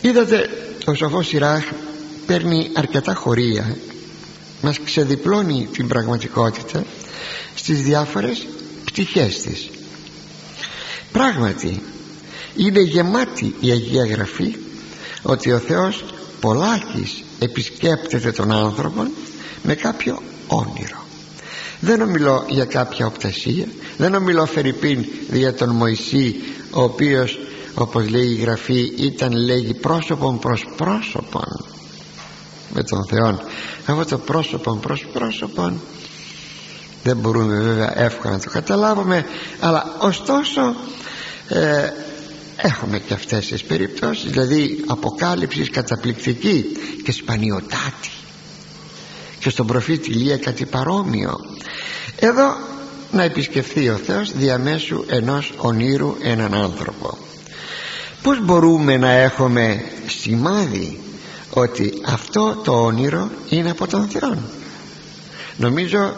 [0.02, 0.49] Είδατε
[0.86, 1.63] ο σοφός Σιράχ
[2.25, 3.78] παίρνει αρκετά χωρία
[4.62, 6.84] μας ξεδιπλώνει την πραγματικότητα
[7.56, 8.48] στις διάφορες
[8.86, 9.69] πτυχές της.
[11.12, 11.82] Πράγματι
[12.56, 14.56] είναι γεμάτη η Αγία Γραφή
[15.22, 16.06] ότι ο Θεός
[16.39, 19.08] πολλάκις επισκέπτεται τον άνθρωπο
[19.63, 21.08] με κάποιο όνειρο.
[21.80, 23.65] Δεν ομιλώ για κάποια οπτασία
[23.98, 26.36] δεν ομιλώ Φερρυπίν για τον Μωυσή
[26.72, 27.39] ο οποίος
[27.74, 31.65] όπως λέει η Γραφή ήταν λέγει πρόσωπον προς πρόσωπον
[32.74, 33.40] με τον Θεό
[33.86, 35.82] αυτό το πρόσωπον προς πρόσωπον
[37.04, 39.26] δεν μπορούμε βέβαια εύκολα να το καταλάβουμε
[39.60, 40.76] αλλά ωστόσο
[41.48, 41.90] ε,
[42.58, 46.66] έχουμε και αυτές τις περιπτώσεις δηλαδή αποκάλυψης καταπληκτική
[47.04, 48.10] και σπανιωτάτη
[49.40, 51.40] και στον προφήτη Ηλία κάτι παρόμοιο.
[52.20, 52.58] Εδώ
[53.12, 57.18] να επισκεφθεί ο Θεός διαμέσου ενός ονείρου έναν άνθρωπο.
[58.22, 61.00] Πως μπορούμε να έχουμε σημάδι
[61.50, 64.38] ότι αυτό το όνειρο είναι από τον Θεό
[65.60, 66.16] νομίζω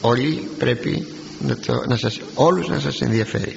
[0.00, 1.06] όλοι πρέπει
[1.40, 3.56] να, το, να σας, όλους να σας ενδιαφέρει.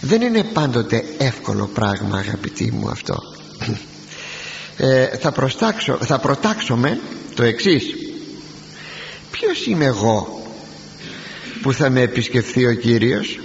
[0.00, 3.16] Δεν είναι πάντοτε εύκολο πράγμα αγαπητοί μου αυτό.
[4.80, 7.00] Ε, θα, προστάξω, θα προτάξουμε
[7.34, 7.84] το εξής.
[9.30, 10.42] Ποιος είμαι εγώ
[11.62, 13.38] που θα με επισκεφθεί ο Κύριος;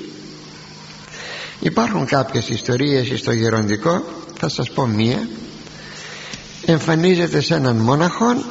[1.59, 4.03] Υπάρχουν κάποιες ιστορίες στο γεροντικό.
[4.37, 5.27] Θα σας πω μία
[6.65, 8.43] εμφανίζεται σε έναν μόναχο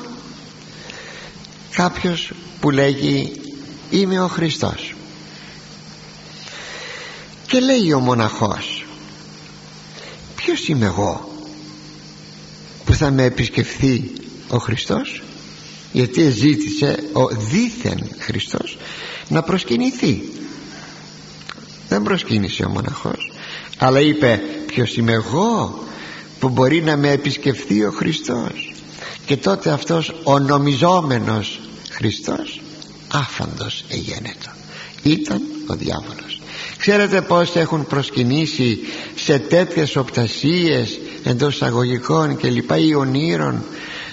[1.70, 3.40] κάποιος που λέγει
[3.90, 4.94] είμαι ο Χριστός
[7.46, 8.84] και λέει ο μοναχός
[10.36, 11.30] ποιος είμαι εγώ
[12.84, 14.12] που θα με επισκεφθεί
[14.48, 15.22] ο Χριστός
[15.92, 18.78] γιατί ζήτησε ο δίθεν Χριστός
[19.28, 20.22] να προσκυνηθεί
[21.88, 23.32] δεν προσκύνησε ο μοναχός
[23.78, 25.82] αλλά είπε ποιος είμαι εγώ
[26.42, 28.74] που μπορεί να με επισκεφθεί ο Χριστός.
[29.26, 32.60] Και τότε αυτός ο νομιζόμενος Χριστός
[33.08, 34.50] άφαντος εγένετο.
[35.02, 36.40] Ήταν ο διάβολος.
[36.78, 38.78] Ξέρετε πως έχουν προσκυνήσει
[39.14, 43.64] σε τέτοιες οπτασίες εντός αγωγικών και λοιπά ή ονείρων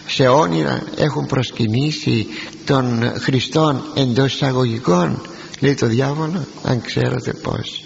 [0.08, 2.28] σε όνειρα έχουν προσκυνήσει
[2.66, 5.22] των Χριστών εντός εισαγωγικών
[5.60, 7.84] λέει το διάβολο αν ξέρετε πως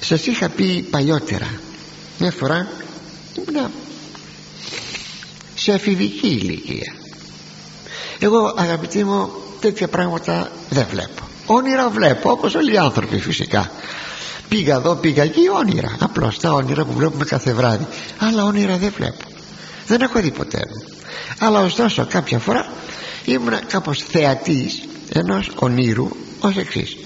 [0.00, 1.48] σας είχα πει παλιότερα
[2.22, 2.68] μια φορά
[3.34, 3.70] ήμουν
[5.54, 6.94] σε εφηβική ηλικία.
[8.18, 9.30] Εγώ αγαπητοί μου
[9.60, 11.22] τέτοια πράγματα δεν βλέπω.
[11.46, 13.70] Όνειρα βλέπω όπως όλοι οι άνθρωποι φυσικά.
[14.48, 15.96] Πήγα εδώ πήγα εκεί όνειρα.
[16.00, 17.86] Απλώς τα όνειρα που βλέπουμε κάθε βράδυ.
[18.18, 19.24] Αλλά όνειρα δεν βλέπω.
[19.86, 20.60] Δεν έχω δει ποτέ.
[21.38, 22.72] Αλλά ωστόσο κάποια φορά
[23.24, 24.82] ήμουν κάπως θεατής
[25.12, 26.08] ενός ονείρου
[26.40, 26.96] ως εξής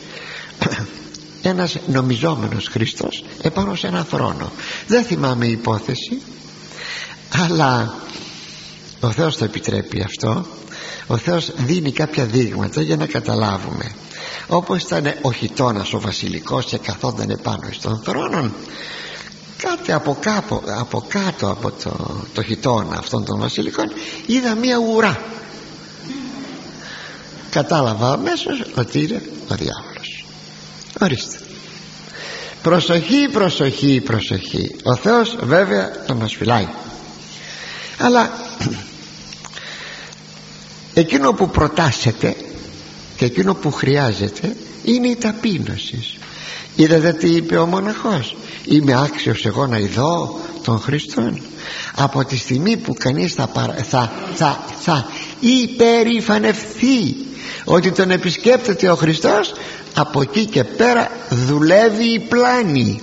[1.49, 4.53] ένας νομιζόμενος Χριστός επάνω σε ένα θρόνο.
[4.87, 6.21] Δεν θυμάμαι υπόθεση
[7.31, 7.95] αλλά
[9.01, 10.47] ο Θεός το επιτρέπει αυτό.
[11.07, 13.95] Ο Θεός δίνει κάποια δείγματα για να καταλάβουμε.
[14.49, 18.51] Όπως ήταν ο χιτώνας ο βασιλικός και καθόταν επάνω στον θρόνο
[19.57, 23.87] κάτι από, κάπου, από κάτω από το, το χιτώνα αυτών των βασιλικών
[24.27, 25.23] είδα μία ουρά.
[27.51, 29.96] Κατάλαβα αμέσως ότι είναι ο διάβολος
[31.01, 31.39] ορίστε.
[32.63, 34.77] Προσοχή προσοχή προσοχή.
[34.83, 36.69] Ο Θεός βέβαια θα μας φυλάει.
[37.99, 38.31] Αλλά
[40.95, 42.37] εκείνο που προτάσετε
[43.17, 46.19] και εκείνο που χρειάζεται είναι η ταπείνωση.
[46.77, 51.41] Είδατε τι είπε ο μοναχός; Είμαι άξιος εγώ να ειδώ τον Χριστόν.
[51.95, 53.51] Από τη στιγμή που κανείς θα,
[53.89, 55.07] θα, θα, θα
[55.41, 57.17] υπερηφανευθεί
[57.65, 59.53] ότι τον επισκέπτεται ο Χριστός
[59.99, 63.01] από εκεί και πέρα δουλεύει η πλάνη.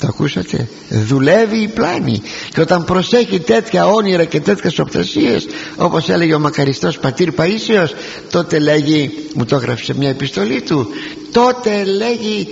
[0.00, 2.22] Το ακούσατε; Δουλεύει η πλάνη.
[2.54, 7.88] Και όταν προσέχει τέτοια όνειρα και τέτοιες οπτασίες όπως έλεγε ο μακαριστός πατήρ Παΐσιος
[8.30, 10.86] τότε λέγει μου το έγραψε μια επιστολή του
[11.32, 12.48] τότε λέγει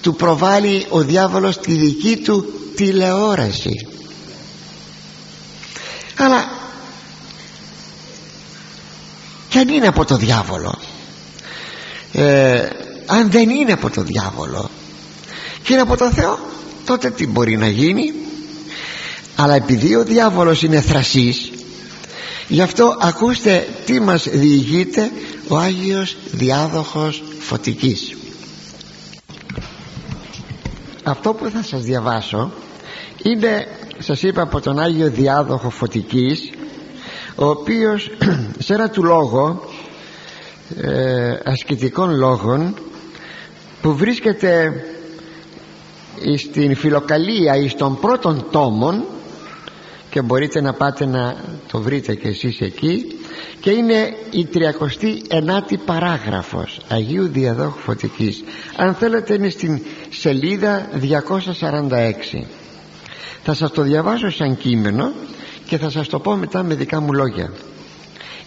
[0.00, 3.88] του προβάλλει ο διάβολος τη δική του τηλεόραση.
[6.18, 6.48] Αλλά
[9.48, 10.78] και αν είναι από το διάβολο
[12.16, 12.68] ε,
[13.06, 14.70] αν δεν είναι από το διάβολο
[15.62, 16.38] και είναι από το Θεό
[16.84, 18.12] τότε τι μπορεί να γίνει;
[19.36, 21.50] Αλλά επειδή ο διάβολος είναι θρασής
[22.48, 25.10] γι' αυτό ακούστε τι μας διηγείται
[25.48, 28.16] ο Άγιος Διάδοχος Φωτικής.
[31.04, 32.52] Αυτό που θα σας διαβάσω
[33.22, 33.66] είναι
[33.98, 36.50] σας είπα από τον Άγιο Διάδοχο Φωτικής
[37.34, 38.10] ο οποίος
[38.64, 39.62] σε ένα του λόγο
[40.80, 42.74] ε, ασκητικών λόγων
[43.82, 44.72] που βρίσκεται
[46.36, 49.04] στην φιλοκαλία εις των πρώτων τόμων
[50.10, 51.36] και μπορείτε να πάτε να
[51.72, 53.18] το βρείτε και εσείς εκεί
[53.60, 58.44] και είναι η 39η παράγραφος Αγίου Διαδόχου Φωτικής.
[58.76, 60.88] Αν θέλετε είναι στην σελίδα
[62.32, 62.44] 246
[63.44, 65.12] θα σας το διαβάσω σαν κείμενο
[65.66, 67.50] και θα σας το πω μετά με δικά μου λόγια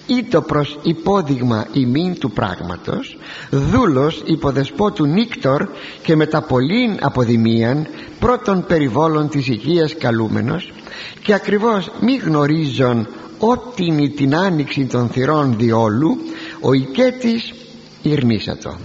[0.08, 3.18] ήτο προς υπόδειγμα ημίν του πράγματος
[3.50, 5.68] δούλος υποδεσπότου Νίκτορ
[6.04, 7.88] και μετά πολλήν αποδημίαν
[8.20, 10.74] πρώτων περιβόλων της οικίας καλούμενος
[11.22, 13.08] και ακριβώς μη γνωρίζον
[13.40, 16.18] ότι την άνοιξη των θυρών διόλου
[16.60, 17.54] ο οικέτης
[18.02, 18.78] ηρνήσατο.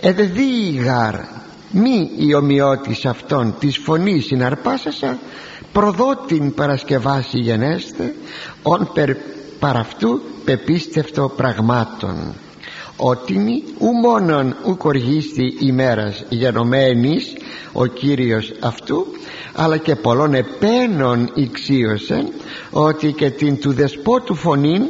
[0.00, 1.14] Εδεδεί γάρ
[1.70, 5.18] μη η ομοιότης αυτών της φωνής συναρπάσασα
[5.72, 8.14] προδότην παρασκευάσει γενέστε
[8.62, 9.16] ον περ
[9.62, 12.34] παραυτού πεπίστευτο πραγμάτων.
[12.96, 17.32] Ότιμη ου μόνον ου κοργίστη ημέρας γενομένης
[17.72, 19.06] ο Κύριος αυτού
[19.54, 22.32] αλλά και πολλών επένων ηξίωσεν
[22.70, 24.82] ότι και την του δεσπότου φωνήν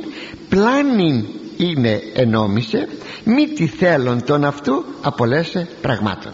[0.49, 1.25] πλάνην
[1.57, 2.89] είναι ενόμισε
[3.25, 6.33] μη τη θέλον τον αυτού απολέσε πραγμάτων.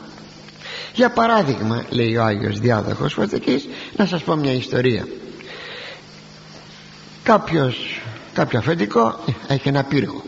[0.95, 5.07] Για παράδειγμα λέει ο Άγιος Διάδοχος Φωτικής να σας πω μια ιστορία.
[7.23, 8.01] Κάποιος
[8.39, 10.23] κάποιο αφεντικό έχει ένα πύργο.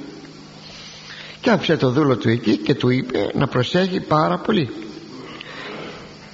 [1.41, 4.71] Και άφησε το δούλο του εκεί και του είπε να προσέχει πάρα πολύ.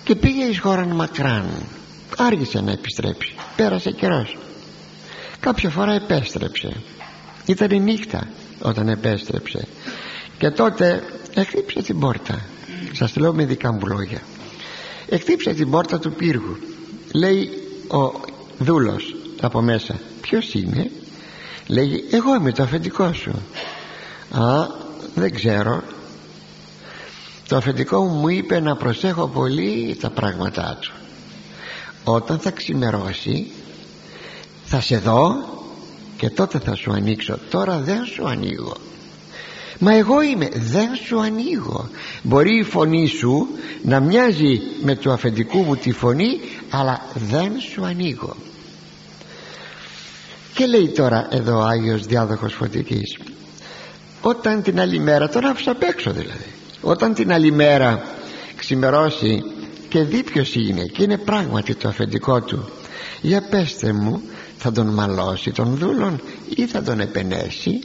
[0.04, 1.44] Και πήγε εις χώραν μακράν.
[2.16, 3.34] Άργησε να επιστρέψει.
[3.56, 4.38] Πέρασε καιρός.
[5.40, 6.72] Κάποια φορά επέστρεψε.
[7.46, 8.28] Ήταν η νύχτα
[8.60, 9.66] όταν επέστρεψε.
[10.38, 11.02] Και τότε
[11.34, 12.40] εκτύψε την πόρτα.
[12.92, 14.20] Σας λέω με δικά μου λόγια.
[15.08, 16.56] Εκτύψε την πόρτα του πύργου.
[17.14, 17.50] Λέει
[17.88, 18.20] ο
[18.58, 20.90] δούλος από μέσα ποιος είναι;
[21.66, 23.30] Λέγει εγώ είμαι το αφεντικό σου
[24.30, 24.66] α
[25.14, 25.82] δεν ξέρω
[27.48, 30.92] το αφεντικό μου μου είπε να προσέχω πολύ τα πράγματά του.
[32.04, 33.46] Όταν θα ξημερώσει
[34.64, 35.34] θα σε δω
[36.16, 37.38] και τότε θα σου ανοίξω.
[37.50, 38.76] Τώρα δεν σου ανοίγω
[39.78, 41.88] μα εγώ είμαι δεν σου ανοίγω
[42.22, 43.48] μπορεί η φωνή σου
[43.82, 48.36] να μοιάζει με του αφεντικού μου τη φωνή αλλά δεν σου ανοίγω
[50.56, 53.18] και λέει τώρα εδώ ο Άγιος Διάδοχος Φωτικής
[54.20, 58.02] όταν την άλλη μέρα τον άφησα απ' έξω δηλαδή όταν την άλλη μέρα
[58.56, 59.42] ξημερώσει
[59.88, 62.68] και δει ποιος είναι και είναι πράγματι το αφεντικό του
[63.20, 64.22] για πέστε μου
[64.58, 66.20] θα τον μαλώσει τον δούλον
[66.56, 67.80] ή θα τον επενέσει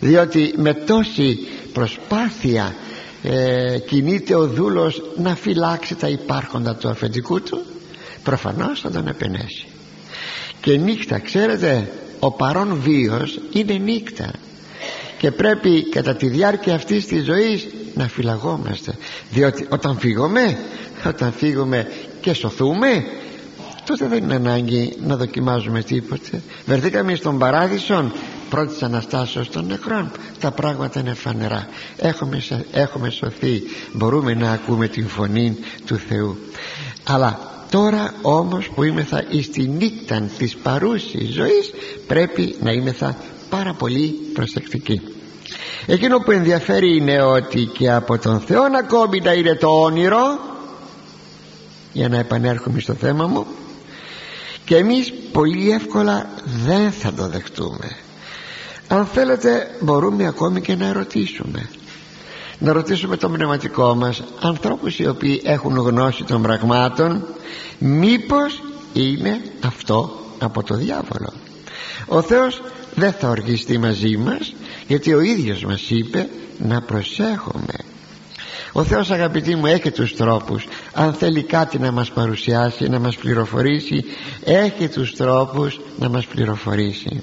[0.00, 1.38] διότι με τόση
[1.72, 2.74] προσπάθεια
[3.22, 7.62] ε, κινείται ο δούλος να φυλάξει τα υπάρχοντα του αφεντικού του
[8.22, 9.66] προφανώς θα τον επενέσει
[10.64, 14.30] και νύχτα ξέρετε ο παρόν βίος είναι νύχτα.
[15.18, 18.94] Και πρέπει κατά τη διάρκεια αυτής της ζωής να φυλαγόμαστε.
[19.30, 20.58] Διότι όταν φύγουμε
[21.06, 21.86] όταν φύγουμε
[22.20, 23.04] και σωθούμε
[23.86, 26.42] τότε δεν είναι ανάγκη να δοκιμάζουμε τίποτε.
[26.66, 28.12] Βρεθήκαμε στον παράδεισο
[28.50, 30.10] πρώτης Αναστάσεως των νεκρών.
[30.40, 31.68] Τα πράγματα είναι φανερά.
[31.96, 33.62] Έχουμε, έχουμε σωθεί.
[33.92, 36.38] Μπορούμε να ακούμε την φωνή του Θεού.
[37.04, 41.72] Αλλά τώρα όμως που είμεθα εις τη νύχτα της παρούσης ζωής
[42.06, 43.16] πρέπει να είμεθα
[43.50, 45.00] πάρα πολύ προσεκτικοί
[45.86, 50.38] εκείνο που ενδιαφέρει είναι ότι και από τον Θεό ακόμη να είναι το όνειρο
[51.92, 53.46] για να επανέρχομαι στο θέμα μου
[54.64, 56.30] και εμείς πολύ εύκολα
[56.66, 57.96] δεν θα το δεχτούμε.
[58.88, 61.68] Αν θέλετε μπορούμε ακόμη και να ρωτήσουμε
[62.58, 67.24] να ρωτήσουμε το πνευματικό μας ανθρώπους οι οποίοι έχουν γνώση των πραγμάτων
[67.78, 68.62] μήπως
[68.92, 71.32] είναι αυτό από το διάβολο.
[72.06, 72.62] Ο Θεός
[72.94, 74.54] δεν θα οργιστεί μαζί μας
[74.86, 77.74] γιατί ο ίδιος μας είπε να προσέχουμε.
[78.72, 80.66] Ο Θεός αγαπητοί μου έχει τους τρόπους.
[80.92, 84.04] Αν θέλει κάτι να μας παρουσιάσει να μας πληροφορήσει
[84.44, 87.22] έχει τους τρόπους να μας πληροφορήσει.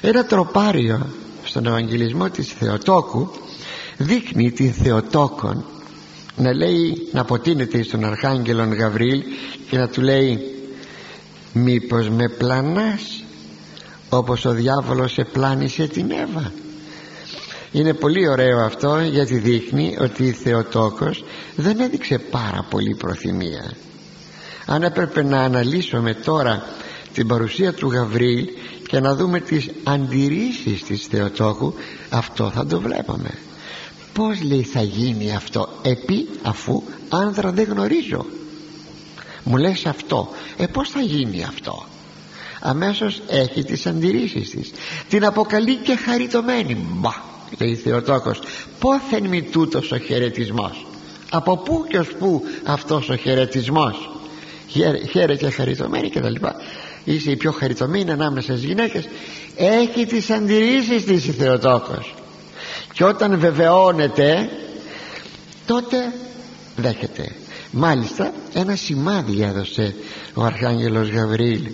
[0.00, 1.06] Ένα τροπάριο
[1.44, 3.30] στον Ευαγγελισμό της Θεοτόκου
[3.96, 5.64] δείχνει την Θεοτόκον
[6.36, 9.22] να λέει να αποτείνεται στον Αρχάγγελον Γαβρίλ
[9.70, 10.38] και να του λέει
[11.52, 13.24] μήπως με πλανάς
[14.08, 16.52] όπως ο διάβολος επλάνησε την Εύα
[17.74, 21.24] είναι πολύ ωραίο αυτό γιατί δείχνει ότι η Θεοτόκος
[21.56, 23.72] δεν έδειξε πάρα πολύ προθυμία.
[24.66, 26.62] Αν έπρεπε να αναλύσουμε τώρα
[27.12, 28.48] την παρουσία του Γαβρίλ
[28.86, 31.74] και να δούμε τις αντιρρήσεις της Θεοτόκου
[32.10, 33.30] αυτό θα το βλέπαμε
[34.14, 38.26] πως λέει θα γίνει αυτό; Επί αφού άνδρα δεν γνωρίζω.
[39.42, 40.28] Μου λες αυτό.
[40.56, 41.84] Ε πως θα γίνει αυτό;
[42.60, 44.72] Αμέσως έχει τις αντιρρήσεις της.
[45.08, 46.86] Την αποκαλεί και χαριτωμένη.
[46.90, 47.12] Μπα
[47.58, 48.40] λέει Θεοτόκος.
[48.78, 50.86] Πόθεν μη τούτος ο χαιρετισμός.
[51.30, 54.10] από πού και ως πού αυτός ο χαιρετισμός;
[55.10, 56.54] χαίρε και χαριτωμένη και τα λοιπά.
[57.04, 59.08] Είσαι η πιο χαριτωμένη ανάμεσα στις γυναίκες.
[59.56, 62.14] Έχει τις αντιρρήσεις της η Θεοτόκος
[62.94, 64.50] και όταν βεβαιώνεται
[65.66, 66.12] τότε
[66.76, 67.32] δέχεται.
[67.70, 69.94] Μάλιστα ένα σημάδι έδωσε
[70.34, 71.66] ο Αρχάγγελος Γαβριήλ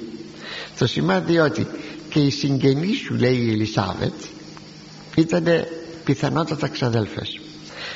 [0.79, 1.67] το σημάδι ότι
[2.09, 4.15] και η συγγενή σου λέει η Ελισάβετ
[5.15, 5.45] ήταν
[6.05, 7.41] πιθανότατα ξαδέλφες.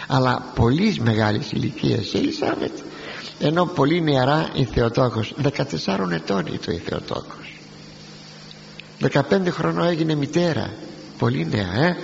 [0.06, 2.72] Αλλά πολύ μεγάλης ηλικίας η Ελισάβετ
[3.38, 5.34] ενώ πολύ νεαρά η Θεοτόκος.
[5.42, 7.58] 14 ετών ήταν η Θεοτόκος.
[9.00, 10.70] 15 χρονών έγινε μητέρα.
[11.18, 11.96] Πολύ νέα ε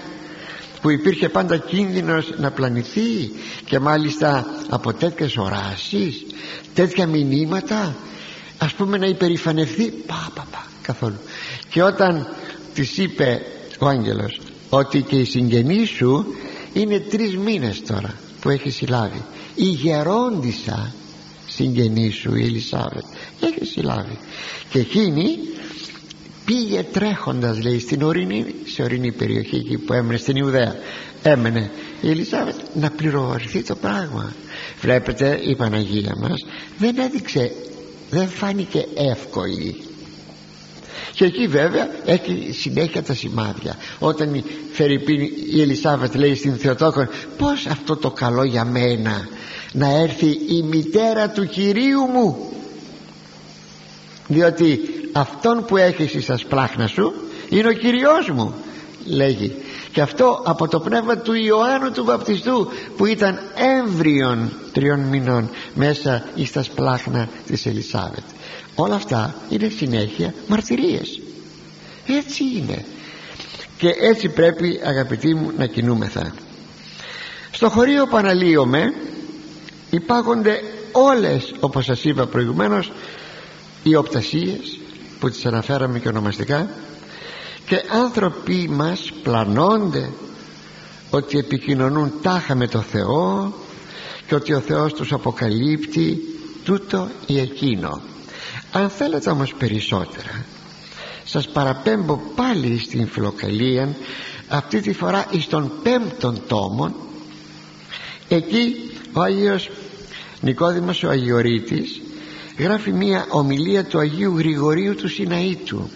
[0.83, 3.33] που υπήρχε πάντα κίνδυνος να πλανηθεί
[3.65, 6.27] και μάλιστα από τέτοιες οράσεις
[6.75, 7.97] τέτοια μηνύματα
[8.59, 11.19] ας πούμε να υπερηφανευθεί πα πα πα καθόλου.
[11.69, 12.27] Και όταν
[12.75, 13.43] της είπε
[13.79, 16.27] ο άγγελος ότι και η συγγενή σου
[16.73, 20.95] είναι τρεις μήνες τώρα που έχει συλλάβει η γερόντισα
[21.47, 23.05] συγγενή σου η Ελισάβετ
[23.41, 24.19] έχει συλλάβει.
[24.71, 25.39] Και εκείνη
[26.45, 30.75] πήγε τρέχοντας λέει στην ορεινή σε ορεινή περιοχή εκεί που έμενε στην Ιουδαία.
[31.23, 34.33] Έμενε η Ελισάβετ να πληροφορηθεί το πράγμα.
[34.81, 36.45] Βλέπετε η Παναγία μας
[36.79, 37.53] δεν έδειξε
[38.11, 39.83] δεν φάνηκε εύκολη.
[41.13, 43.77] Και εκεί βέβαια έχει συνέχεια τα σημάδια.
[43.99, 49.29] Όταν η, Φερρυπίνη, η Ελισάβετ λέει στην Θεοτόκον πως αυτό το καλό για μένα
[49.73, 52.51] να έρθει η μητέρα του Κυρίου μου
[54.27, 54.81] διότι
[55.13, 57.13] αυτόν που έχεις στα σπλάχνα σου
[57.49, 58.55] είναι ο Κυριός μου
[59.05, 59.55] λέγει.
[59.93, 63.39] Και αυτό από το πνεύμα του Ιωάννου του Βαπτιστού που ήταν
[63.79, 68.25] έμβριον τριών μηνών μέσα στα σπλάχνα της Ελισάβετ.
[68.75, 71.21] Όλα αυτά είναι συνέχεια μαρτυρίες.
[72.07, 72.85] Έτσι είναι.
[73.79, 76.35] Και έτσι πρέπει αγαπητοί μου να κινούμεθα.
[77.51, 78.95] Στο χωρίο που αναλύομαι
[79.91, 80.61] υπάγονται
[80.93, 82.93] όλες όπως σας είπα προηγουμένως
[83.83, 84.80] οι οπτασίες
[85.21, 86.71] που τις αναφέραμε και ονομαστικά
[87.67, 90.11] και άνθρωποι μας πλανώνται
[91.11, 93.53] ότι επικοινωνούν τάχα με το Θεό
[94.27, 96.19] και ότι ο Θεός τους αποκαλύπτει
[96.65, 98.01] τούτο ή εκείνο.
[98.73, 100.45] Αν θέλετε όμως περισσότερα
[101.25, 103.97] σας παραπέμπω πάλι στην φιλοκαλία
[104.49, 106.95] αυτή τη φορά εις τον πέμπτον τόμον.
[108.29, 108.75] Εκεί
[109.13, 109.71] ο Άγιος
[110.41, 112.01] Νικόδημος ο Αγιορείτης
[112.61, 115.91] γράφει μία ομιλία του Αγίου Γρηγορίου του Σιναήτου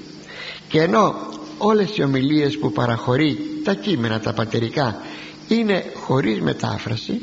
[0.69, 1.15] και ενώ
[1.59, 5.01] όλες οι ομιλίες που παραχωρεί τα κείμενα τα πατερικά
[5.49, 7.21] είναι χωρίς μετάφραση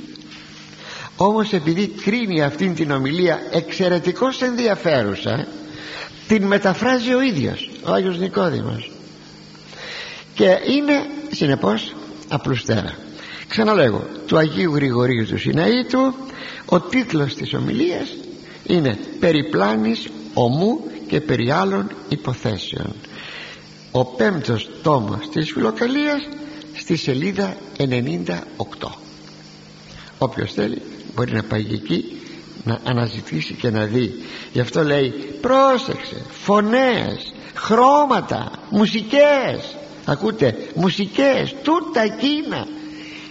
[1.16, 5.48] όμως επειδή κρίνει αυτήν την ομιλία εξαιρετικώς ενδιαφέρουσα
[6.28, 8.92] την μεταφράζει ο ίδιος ο Άγιος Νικόδημος.
[10.34, 11.96] Και είναι συνεπώς
[12.28, 12.96] απλουστέρα.
[13.48, 16.14] Ξαναλέγω του Αγίου Γρηγορίου του Σιναήτου
[16.66, 18.10] ο τίτλος της ομιλίας
[18.66, 22.94] είναι «Περιπλάνης ομού και περί άλλων υποθέσεων»
[23.92, 26.28] ο πέμπτος τόμος της φιλοκαλίας
[26.74, 27.88] στη σελίδα 98
[30.18, 30.82] όποιος θέλει
[31.16, 32.22] μπορεί να πάει εκεί
[32.64, 34.14] να αναζητήσει και να δει.
[34.54, 39.76] Γι' αυτό λέει πρόσεξε φωνές χρώματα μουσικές.
[40.06, 42.68] Ακούτε μουσικές τούτα εκείνα.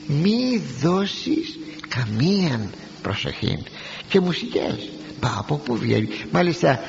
[0.06, 1.58] Μη δώσεις
[1.88, 2.70] καμία
[3.02, 3.62] προσοχή
[4.08, 4.88] και μουσικές
[5.20, 6.08] πά από πού βγαίνει.
[6.30, 6.80] Μάλιστα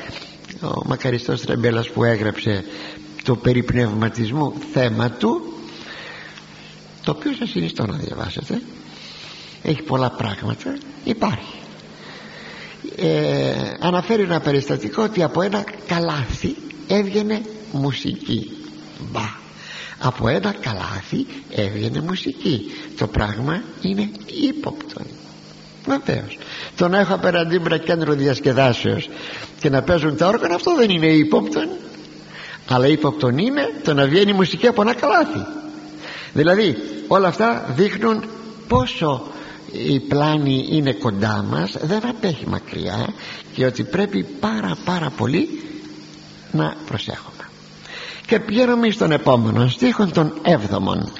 [0.61, 2.63] ο μακαριστός Τραμπέλας που έγραψε
[3.23, 5.53] το περί πνευματισμού θέμα του
[7.03, 8.61] το οποίο σας συνιστώ να διαβάσετε
[9.61, 11.55] έχει πολλά πράγματα υπάρχει.
[12.95, 16.55] Ε, αναφέρει ένα περιστατικό ότι από ένα καλάθι
[16.87, 18.51] έβγαινε μουσική.
[19.11, 19.39] Μπα.
[19.99, 22.71] Από ένα καλάθι έβγαινε μουσική.
[22.97, 24.09] Το πράγμα είναι
[24.47, 25.01] ύποπτο
[25.85, 26.23] Βεβαίω.
[26.75, 29.09] Το να έχω απέναντί μου ένα κέντρο διασκεδάσεως
[29.59, 31.67] και να παίζουν τα όργανα αυτό δεν είναι ύποπτον.
[32.69, 35.45] Αλλά ύποπτον είναι το να βγαίνει μουσική από ένα καλάθι.
[36.33, 36.77] Δηλαδή
[37.07, 38.23] όλα αυτά δείχνουν
[38.67, 39.27] πόσο
[39.71, 43.13] η πλάνη είναι κοντά μας δεν απέχει μακριά
[43.53, 45.49] και ότι πρέπει πάρα πάρα πολύ
[46.51, 47.49] να προσέχουμε
[48.25, 51.11] και πηγαίνουμε στον επόμενο στίχον των έβδομων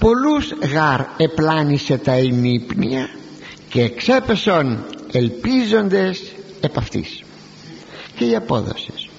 [0.00, 3.08] πολλούς γάρ επλάνησε τα ημίπνια
[3.68, 6.22] και εξέπεσον ελπίζοντες
[6.60, 7.22] επ' αυτής.
[8.16, 9.10] Και οι απόδοσες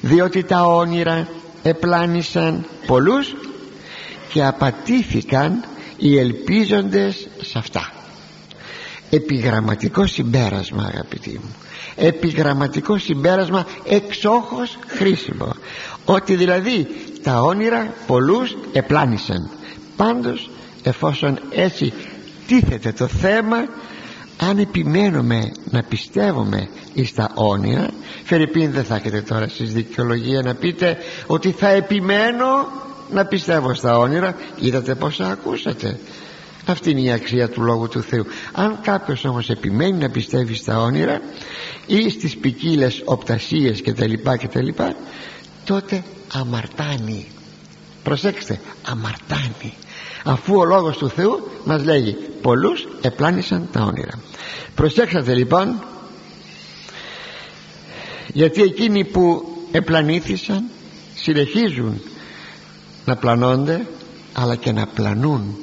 [0.00, 1.28] διότι τα όνειρα
[1.62, 3.34] επλάνησαν πολλούς
[4.32, 5.64] και απατήθηκαν
[5.96, 7.92] οι ελπίζοντες σε αυτά.
[9.10, 11.54] Επιγραμματικό συμπέρασμα αγαπητοί μου.
[11.96, 15.54] Επιγραμματικό συμπέρασμα εξόχως χρήσιμο.
[16.04, 16.86] Ότι δηλαδή
[17.22, 19.50] τα όνειρα πολλούς επλάνησαν
[20.04, 20.50] πάντως
[20.82, 21.92] εφόσον έτσι
[22.46, 23.56] τίθεται το θέμα
[24.36, 27.88] αν επιμένουμε να πιστεύουμε εις τα όνειρα
[28.24, 30.96] Φερρυπίν δεν θα έχετε τώρα στις δικαιολογία να πείτε
[31.26, 32.46] ότι θα επιμένω
[33.12, 34.34] να πιστεύω στα όνειρα.
[34.60, 35.98] Είδατε πόσα ακούσατε.
[36.66, 38.26] Αυτή είναι η αξία του Λόγου του Θεού.
[38.52, 41.20] Αν κάποιος όμως επιμένει να πιστεύει στα όνειρα
[41.86, 44.94] ή στις ποικίλες οπτασίες και τα λοιπά και τα λοιπά
[45.64, 47.26] τότε αμαρτάνει
[48.02, 49.74] προσέξτε αμαρτάνει.
[50.24, 54.18] Αφού ο Λόγος του Θεού μας λέγει πολλούς επλάνησαν τα όνειρα
[54.74, 55.82] προσέξατε λοιπόν
[58.32, 60.64] γιατί εκείνοι που επλανήθησαν
[61.14, 62.00] συνεχίζουν
[63.04, 63.86] να πλανώνται
[64.32, 65.56] αλλά και να πλανούν.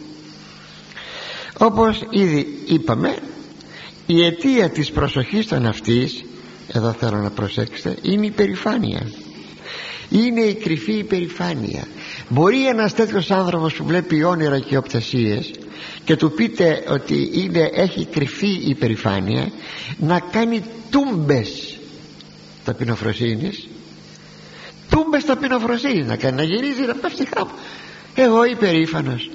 [1.57, 3.17] Όπως ήδη είπαμε
[4.05, 6.23] η αιτία της προσοχής των αυτής
[6.67, 9.11] εδώ θέλω να προσέξετε είναι η περηφάνεια
[10.09, 11.87] είναι η κρυφή υπερηφάνεια
[12.29, 15.51] μπορεί ένας τέτοιος άνθρωπος που βλέπει όνειρα και οπτασίες
[16.03, 19.51] και του πείτε ότι είναι, έχει κρυφή υπερηφάνεια
[19.97, 21.77] να κάνει τούμπες
[22.63, 23.67] ταπεινοφροσύνης
[24.89, 27.53] τούμπες ταπεινοφροσύνης να κάνει να γυρίζει να πέφτει κάπου.
[28.15, 29.29] Εγώ υπερήφανος.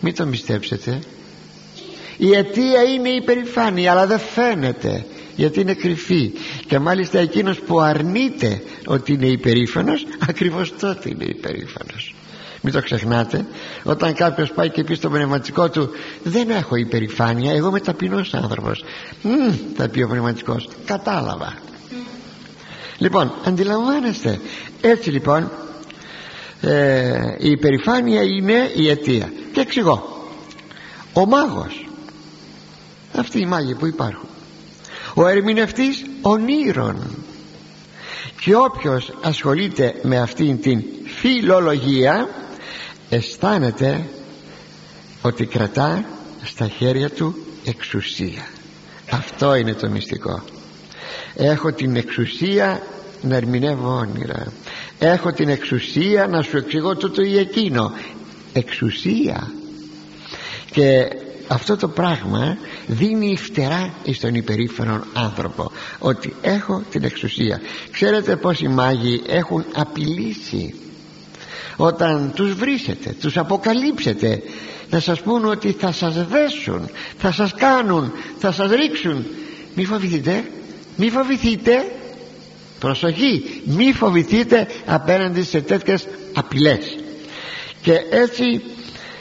[0.00, 0.98] Μην το πιστέψετε
[2.18, 5.04] η αιτία είναι η περηφάνεια αλλά δεν φαίνεται
[5.38, 6.32] γιατί είναι κρυφή.
[6.66, 12.14] Και μάλιστα εκείνος που αρνείται ότι είναι υπερήφανος ακριβώς τότε είναι υπερήφανος.
[12.60, 13.46] Μην το ξεχνάτε
[13.82, 15.90] όταν κάποιος πάει και πει στο πνευματικό του
[16.22, 18.84] δεν έχω υπερηφάνεια εγώ είμαι ταπεινός άνθρωπος
[19.22, 19.30] Μ,
[19.76, 21.54] θα πει ο πνευματικός κατάλαβα
[22.98, 24.40] λοιπόν αντιλαμβάνεστε.
[24.80, 25.50] Έτσι λοιπόν
[26.60, 29.32] ε, η υπερηφάνεια είναι η αιτία.
[29.52, 30.26] Και εξηγώ.
[31.12, 31.88] Ο μάγος
[33.16, 34.28] αυτοί οι μάγοι που υπάρχουν
[35.18, 36.96] ο ερμηνευτής ονείρων.
[38.40, 42.28] Και όποιος ασχολείται με αυτήν την φιλολογία
[43.08, 44.04] αισθάνεται
[45.22, 46.04] ότι κρατά
[46.42, 48.46] στα χέρια του εξουσία.
[49.10, 50.42] Αυτό είναι το μυστικό.
[51.34, 52.82] Έχω την εξουσία
[53.22, 54.52] να ερμηνεύω όνειρα.
[54.98, 57.92] Έχω την εξουσία να σου εξηγώ τούτο ή εκείνο.
[58.52, 59.52] Εξουσία.
[60.70, 61.08] Και
[61.48, 62.56] αυτό το πράγμα
[62.88, 65.70] δίνει φτερά στον υπερήφανο άνθρωπο.
[65.98, 67.60] Ότι έχω την εξουσία.
[67.90, 70.74] Ξέρετε πως οι μάγοι έχουν απειλήσει;
[71.76, 74.42] Όταν τους βρίσετε τους αποκαλύψετε
[74.90, 79.26] να σας πούν ότι θα σας δέσουν θα σας κάνουν θα σας ρίξουν.
[79.74, 80.44] Μη φοβηθείτε
[80.98, 81.92] μη φοβηθείτε.
[82.78, 86.96] Προσοχή μη φοβηθείτε απέναντι σε τέτοιες απειλές.
[87.82, 88.62] Και έτσι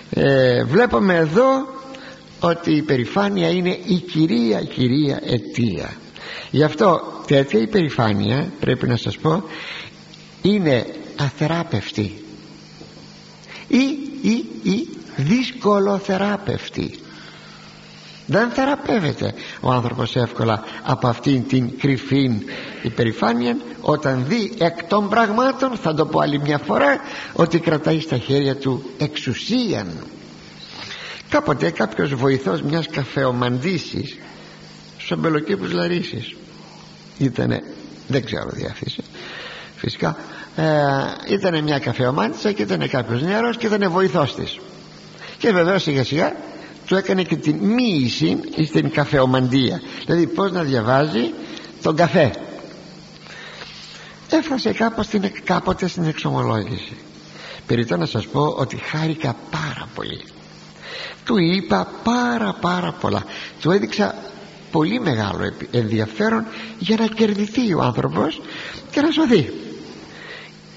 [0.09, 1.76] ε, βλέπουμε εδώ
[2.39, 5.93] ότι η περηφάνεια είναι η κυρία κυρία αιτία.
[6.51, 9.43] Γι' αυτό τέτοια υπερηφάνεια πρέπει να σας πω
[10.41, 10.85] είναι
[11.19, 12.23] αθεράπευτη.
[13.67, 13.85] Ή,
[14.21, 16.99] ή, ή δύσκολο θεράπευτη
[18.27, 22.31] δεν θεραπεύεται ο άνθρωπος εύκολα από αυτήν την κρυφή
[22.81, 26.99] υπερηφάνεια όταν δει εκ των πραγμάτων θα το πω άλλη μια φορά
[27.33, 29.88] ότι κρατάει στα χέρια του εξουσίαν
[31.30, 34.17] κάποτε κάποιος βοηθός μιας καφεομαντήσης
[34.97, 36.36] στους αμπελοκήπους Λαρίσης
[37.17, 37.63] ήτανε
[38.07, 39.03] δεν ξέρω διάθεση
[39.75, 40.17] φυσικά
[40.57, 44.59] ε, ήταν μια καφεομάντησα και ήταν κάποιος νεαρός και ήταν βοηθός της.
[45.38, 46.36] Και βεβαίως σιγά σιγά
[46.86, 49.82] του έκανε και την μοίηση στην καφεομαντία.
[50.05, 51.34] Δηλαδή πως να διαβάζει
[51.82, 52.32] τον καφέ.
[54.30, 56.97] Έφτασε στην, κάποτε στην εξομολόγηση.
[57.67, 60.23] Περιττώ να σας πω ότι χάρηκα πάρα πολύ
[61.28, 63.23] του είπα πάρα πάρα πολλά.
[63.61, 64.15] Του έδειξα
[64.71, 66.45] πολύ μεγάλο ενδιαφέρον
[66.80, 68.41] για να κερδιθεί ο άνθρωπος
[68.91, 69.53] και να σωθεί.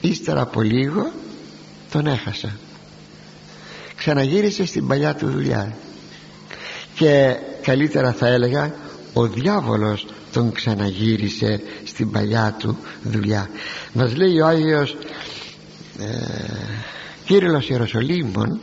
[0.00, 1.12] Ύστερα από λίγο
[1.90, 2.56] τον έχασα.
[3.96, 5.76] Ξαναγύρισε στην παλιά του δουλειά.
[6.94, 8.74] Και καλύτερα θα έλεγα
[9.12, 13.50] ο διάβολος τον ξαναγύρισε στην παλιά του δουλειά.
[13.92, 14.96] Μας λέει ο Άγιος
[15.98, 16.06] ε,
[17.24, 18.60] Κύριλλος Ιεροσολύμων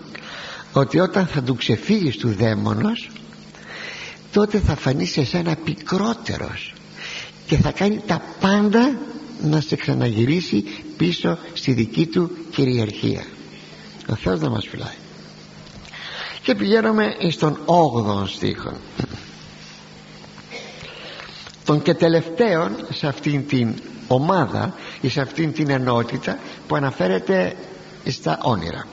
[0.73, 3.09] ότι όταν θα του ξεφύγεις του δαίμονος
[4.31, 6.73] τότε θα φανείς σε σένα πικρότερος
[7.45, 8.97] και θα κάνει τα πάντα
[9.41, 10.63] να σε ξαναγυρίσει
[10.97, 13.23] πίσω στη δική του κυριαρχία.
[14.09, 14.95] Ο Θεός να μας φυλάει.
[16.41, 18.73] Και πηγαίνουμε στον 8ο στίχο.
[21.65, 23.73] Τον και τελευταίον σε αυτήν την
[24.07, 27.55] ομάδα ή σε αυτήν την ενότητα που αναφέρεται
[28.05, 28.85] στα όνειρα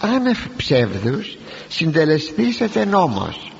[0.00, 1.38] άνευ ψεύδους
[1.68, 3.52] συντελεστήσετε νόμος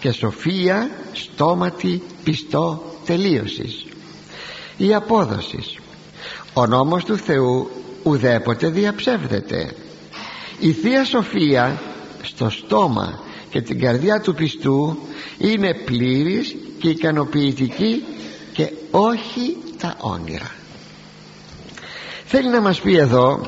[0.00, 3.84] και σοφία στόματι πιστό τελείωσης.
[4.76, 5.78] Η απόδοσης.
[6.52, 7.70] Ο νόμος του Θεού
[8.02, 9.74] ουδέποτε διαψεύδεται.
[10.58, 11.80] Η Θεία Σοφία
[12.22, 14.98] στο στόμα και την καρδιά του πιστού
[15.38, 18.04] είναι πλήρης και ικανοποιητική
[18.52, 20.50] και όχι τα όνειρα.
[22.24, 23.40] Θέλει να μας πει εδώ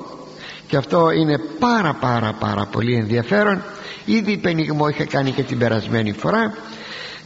[0.71, 3.63] και αυτό είναι πάρα πάρα πάρα πολύ ενδιαφέρον.
[4.05, 6.55] Ήδη πενιγμό είχε κάνει και την περασμένη φορά.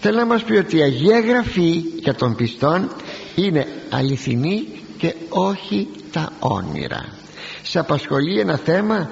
[0.01, 2.91] Θέλει να μας πει ότι η Αγία Γραφή για τον πιστόν
[3.35, 4.67] είναι αληθινή
[4.99, 7.05] και όχι τα όνειρα.
[7.63, 9.11] Σε απασχολεί ένα θέμα;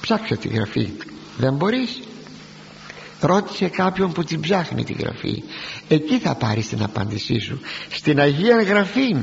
[0.00, 0.90] Ψάξε τη Γραφή.
[1.36, 2.00] Δεν μπορείς;
[3.20, 5.42] Ρώτησε κάποιον που την ψάχνει τη Γραφή.
[5.88, 7.60] Εκεί θα πάρεις την απάντησή σου.
[7.90, 9.16] Στην Αγία Γραφή.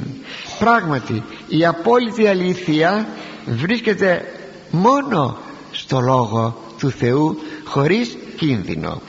[0.60, 3.08] Πράγματι η απόλυτη αλήθεια
[3.46, 4.37] βρίσκεται
[4.72, 5.38] μόνο
[5.72, 9.02] στο Λόγο του Θεού χωρίς κίνδυνο.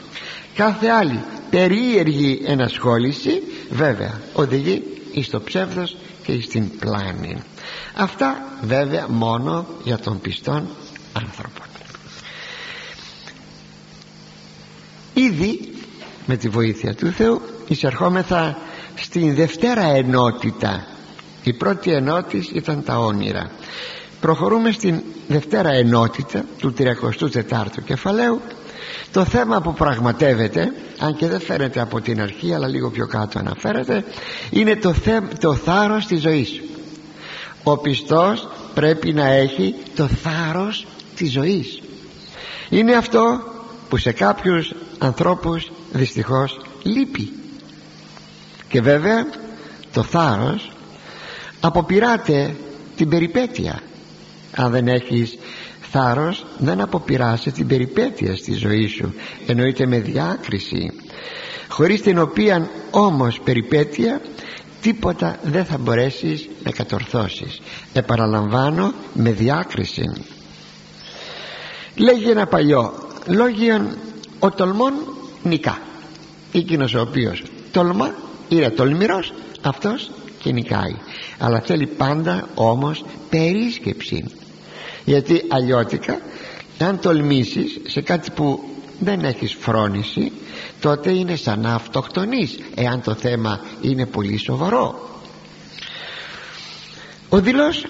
[0.55, 7.41] Κάθε άλλη περίεργη ενασχόληση βέβαια οδηγεί εις το ψεύδος και στην πλάνη.
[7.95, 10.67] Αυτά βέβαια μόνο για τον πιστόν
[11.13, 11.61] άνθρωπο.
[15.13, 15.73] Ήδη
[16.25, 18.57] με τη βοήθεια του Θεού εισερχόμεθα
[18.95, 20.87] στην δευτέρα ενότητα.
[21.43, 23.51] Η πρώτη ενότητα ήταν τα όνειρα
[24.21, 28.41] προχωρούμε στην δευτέρα ενότητα του 34ου κεφαλαίου.
[29.11, 33.39] Το θέμα που πραγματεύεται αν και δεν φαίνεται από την αρχή αλλά λίγο πιο κάτω
[33.39, 34.03] αναφέρεται
[34.49, 36.61] είναι το, θέ, το θάρρος της ζωής.
[37.63, 41.81] Ο πιστός πρέπει να έχει το θάρρος της ζωής.
[42.69, 43.41] Είναι αυτό
[43.89, 47.33] που σε κάποιους ανθρώπους δυστυχώς λείπει.
[48.69, 49.27] Και βέβαια
[49.93, 50.71] το θάρρος
[51.59, 52.55] αποπειράται
[52.95, 53.81] την περιπέτεια
[54.59, 55.37] αν δεν έχεις
[55.91, 59.13] θάρρος δεν αποπειράσαι την περιπέτεια στη ζωή σου.
[59.47, 60.91] Εννοείται με διάκριση.
[61.69, 64.21] Χωρίς την οποία όμως περιπέτεια
[64.81, 67.61] τίποτα δεν θα μπορέσεις να κατορθώσεις.
[67.93, 70.03] Επαναλαμβάνω με διάκριση.
[71.95, 72.93] Λέγει ένα παλιό
[73.25, 73.97] λόγιον
[74.39, 74.93] ο τολμών
[75.43, 75.81] νικά
[76.51, 78.15] εκείνος ο οποίος τολμά
[78.49, 80.95] είναι τολμηρός αυτός και νικάει.
[81.37, 84.38] Αλλά θέλει πάντα όμως περίσκεψη
[85.09, 86.21] γιατί αλλιώτικα
[86.77, 90.31] αν τολμήσεις σε κάτι που δεν έχεις φρόνηση
[90.79, 95.09] τότε είναι σαν να αυτοκτονείς εάν το θέμα είναι πολύ σοβαρό.
[97.29, 97.85] Ο δηλός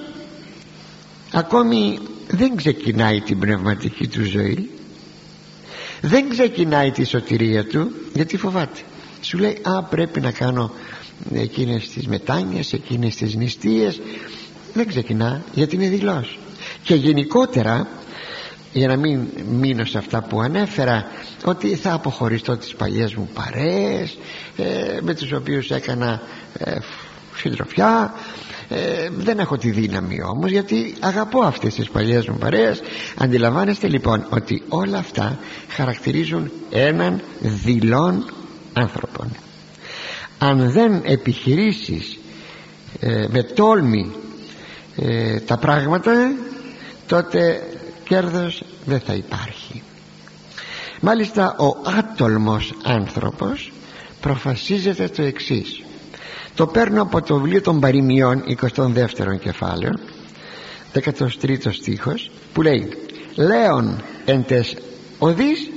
[1.31, 4.69] ακόμη δεν ξεκινάει την πνευματική του ζωή.
[6.01, 8.79] Δεν ξεκινάει τη σωτηρία του γιατί φοβάται.
[9.21, 10.71] Σου λέει α πρέπει να κάνω
[11.33, 14.01] εκείνες τις μετάνοιες εκείνες τις νηστείες
[14.73, 16.39] δεν ξεκινά γιατί είναι δηλός
[16.83, 17.87] και γενικότερα
[18.73, 21.05] για να μην μείνω σε αυτά που ανέφερα
[21.45, 24.17] ότι θα αποχωριστώ τις παλιές μου παρέες
[24.55, 26.21] ε, με τους οποίους έκανα
[26.57, 26.77] ε,
[27.35, 28.13] συντροφιά.
[28.69, 32.81] Ε, δεν έχω τη δύναμη όμως γιατί αγαπώ αυτές τις παλιές μου παρέες.
[33.17, 38.25] Αντιλαμβάνεστε λοιπόν ότι όλα αυτά χαρακτηρίζουν έναν δηλών
[38.73, 39.31] άνθρωπον.
[40.37, 42.19] Αν δεν επιχειρήσεις
[42.99, 44.11] ε, με τόλμη
[44.95, 46.11] ε, τα πράγματα
[47.09, 47.67] τότε
[48.03, 49.83] κέρδος δεν θα υπάρχει.
[51.01, 53.71] Μάλιστα ο άτολμος άνθρωπος
[54.21, 55.83] προφασίζεται το εξής.
[56.55, 58.43] Το παίρνω από το βιβλίο των παροιμιών
[58.75, 59.91] 22ο κεφάλαιο
[60.93, 62.89] 13ο στίχος που λέει
[63.35, 64.75] λέον εν τες
[65.19, 65.69] οδείς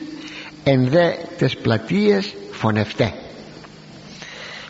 [0.64, 3.14] εν δε τες πλατείες φωνευτέ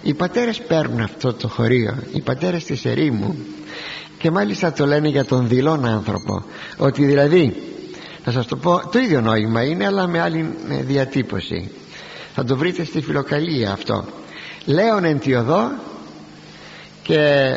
[0.02, 3.36] οι πατέρες παίρνουν αυτό το χωρίο οι πατέρες της ερήμου
[4.22, 6.44] και μάλιστα το λένε για τον δηλών άνθρωπο
[6.76, 7.62] ότι δηλαδή
[8.24, 11.70] θα σας το πω το ίδιο νόημα είναι αλλά με άλλη ε, διατύπωση.
[12.34, 14.04] Θα το βρείτε στη φιλοκαλία αυτό.
[14.64, 15.20] Λέον εν
[17.02, 17.52] και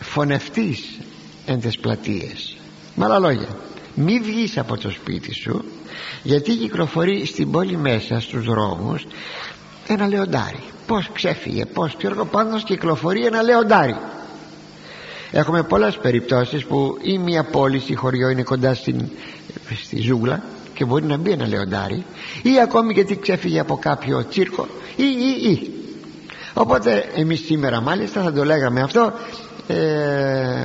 [0.00, 0.98] φωνευτείς
[1.46, 2.56] εν τις πλατείες
[2.94, 3.48] με άλλα λόγια
[3.94, 5.64] μη βγεις από το σπίτι σου
[6.22, 9.06] γιατί κυκλοφορεί στην πόλη μέσα στους δρόμους
[9.86, 10.62] ένα λεοντάρι.
[10.86, 13.96] Πως ξέφυγε πως και εγώ πάνω κυκλοφορεί ένα λεοντάρι
[15.30, 19.08] έχουμε πολλές περιπτώσεις που ή μια πόλη ή χωριό είναι κοντά στην,
[19.84, 20.42] στη ζούγκλα
[20.74, 22.04] και μπορεί να μπει ένα λεοντάρι
[22.42, 24.66] ή ακόμη γιατί ξέφυγε από κάποιο τσίρκο
[24.96, 25.70] ή ή ή.
[26.54, 29.12] Οπότε εμείς σήμερα μάλιστα θα το λέγαμε αυτό
[29.66, 29.74] ε,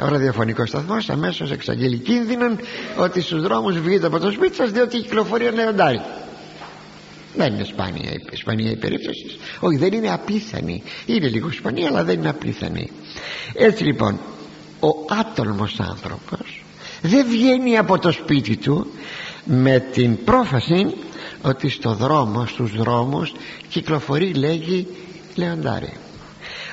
[0.03, 2.59] ο ραδιοφωνικός σταθμός αμέσως εξαγγέλει κίνδυνον
[2.97, 6.01] ότι στους δρόμους βγείτε από το σπίτι σας διότι κυκλοφορεί ένα λεοντάρι.
[7.35, 9.39] Δεν είναι σπάνια, σπάνια η περίπτωση.
[9.59, 10.83] Όχι δεν είναι απίθανη.
[11.05, 12.91] Είναι λίγο σπανία αλλά δεν είναι απίθανη.
[13.53, 14.19] Έτσι λοιπόν
[14.83, 16.63] ο άτολμος άνθρωπος
[17.01, 18.87] δεν βγαίνει από το σπίτι του
[19.45, 20.93] με την πρόφαση
[21.41, 23.33] ότι στο δρόμο στους δρόμους
[23.69, 24.87] κυκλοφορεί λέγει
[25.35, 25.93] λεοντάρι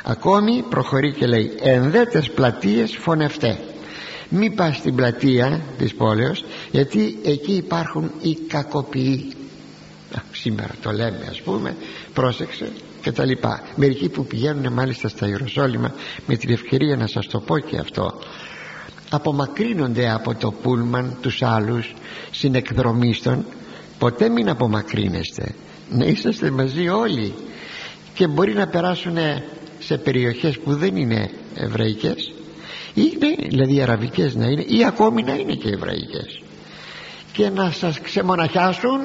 [0.04, 3.58] ακόμη προχωρεί και λέει ενδέτες πλατείες φωνευτέ
[4.28, 9.32] μη πας στην πλατεία της πόλεως γιατί εκεί υπάρχουν οι κακοποιοί
[10.32, 11.76] σήμερα το λέμε ας πούμε
[12.14, 12.72] πρόσεξε
[13.02, 13.62] και τα λοιπά.
[13.76, 15.94] Μερικοί που πηγαίνουν μάλιστα στα Ιεροσόλυμα
[16.26, 18.18] με την ευκαιρία να σας το πω και αυτό
[19.10, 21.94] απομακρύνονται από το πούλμαν τους άλλους
[22.30, 23.44] συνεκδρομίστων
[23.98, 25.54] ποτέ μην απομακρύνεστε.
[25.90, 27.34] Να είσαστε μαζί όλοι.
[28.14, 29.16] Και μπορεί να περάσουν
[29.78, 32.32] σε περιοχές που δεν είναι εβραϊκές
[32.94, 36.42] είναι δηλαδή αραβικές να είναι ή ακόμη να είναι και εβραϊκές.
[37.32, 39.00] Και να σας ξεμοναχιάσουν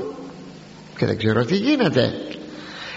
[0.97, 2.13] και δεν ξέρω τι γίνεται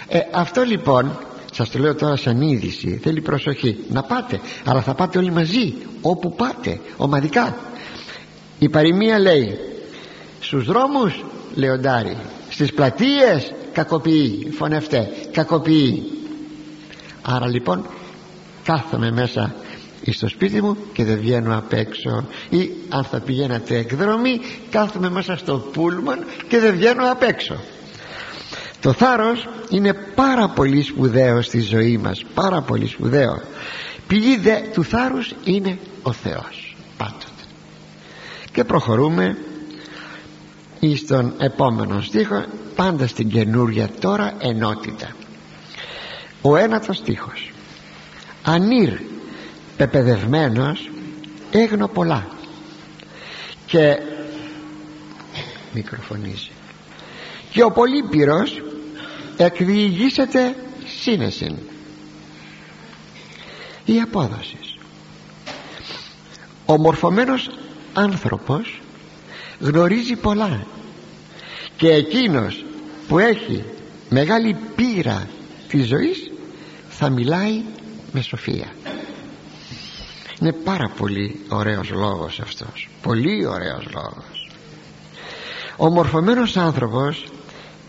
[0.09, 1.17] ε, αυτό λοιπόν
[1.51, 3.77] σας το λέω τώρα σαν είδηση θέλει προσοχή.
[3.89, 7.57] Να πάτε αλλά θα πάτε όλοι μαζί όπου πάτε ομαδικά.
[8.59, 9.57] Η παροιμία λέει
[10.39, 11.23] στους δρόμους
[11.55, 12.17] λεοντάρι
[12.49, 16.03] στις πλατείες κακοποιεί φωνευτέ κακοποιεί
[17.21, 17.85] άρα λοιπόν
[18.63, 19.55] κάθομαι μέσα
[20.11, 22.25] στο σπίτι μου και δεν βγαίνω απ' έξω.
[22.49, 24.39] Ή αν θα πηγαίνατε εκδρομή
[24.69, 27.55] κάθομαι μέσα στο πούλμαν και δεν βγαίνω απ' έξω
[28.81, 33.41] το θάρρος είναι πάρα πολύ σπουδαίο στη ζωή μας πάρα πολύ σπουδαίο.
[34.07, 37.25] Πηγή δε του θάρρους είναι ο Θεός πάντοτε.
[38.51, 39.37] Και προχωρούμε
[40.95, 45.15] στον επόμενο στίχο πάντα στην καινούρια τώρα ενότητα.
[46.41, 47.51] Ο ένατος στίχος.
[48.43, 48.99] Ανήρ
[49.77, 50.89] πεπαιδευμένος
[51.51, 52.27] έγνω πολλά.
[53.65, 53.99] Και
[55.73, 56.49] μικροφωνίζει.
[57.51, 58.61] Και ο Πολύπυρος
[59.43, 60.55] εκδιηγήσεται
[61.01, 61.55] σύνεσιν
[63.85, 64.57] η απόδοση.
[66.65, 67.49] Ο μορφωμένος
[67.93, 68.81] άνθρωπος
[69.59, 70.65] γνωρίζει πολλά
[71.77, 72.65] και εκείνος
[73.07, 73.63] που έχει
[74.09, 75.27] μεγάλη πείρα
[75.67, 76.31] της ζωής
[76.89, 77.61] θα μιλάει
[78.11, 78.67] με σοφία.
[80.41, 82.89] Είναι πάρα πολύ ωραίος λόγος αυτός.
[83.01, 84.51] Πολύ ωραίος λόγος.
[85.77, 87.25] Ο μορφωμένος άνθρωπος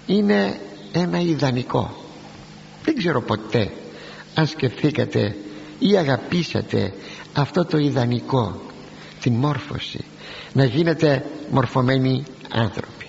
[0.06, 0.60] είναι
[0.92, 1.96] ένα ιδανικό.
[2.84, 3.72] Δεν ξέρω ποτέ
[4.34, 5.36] αν σκεφτήκατε
[5.78, 6.92] ή αγαπήσατε
[7.32, 8.60] αυτό το ιδανικό
[9.20, 10.04] την μόρφωση
[10.52, 13.06] να γίνετε μορφωμένοι άνθρωποι.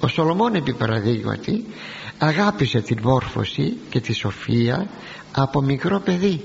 [0.00, 1.64] Ο Σολομών επί παραδείγματι
[2.18, 4.88] αγάπησε την μόρφωση και τη σοφία
[5.32, 6.40] από μικρό παιδί.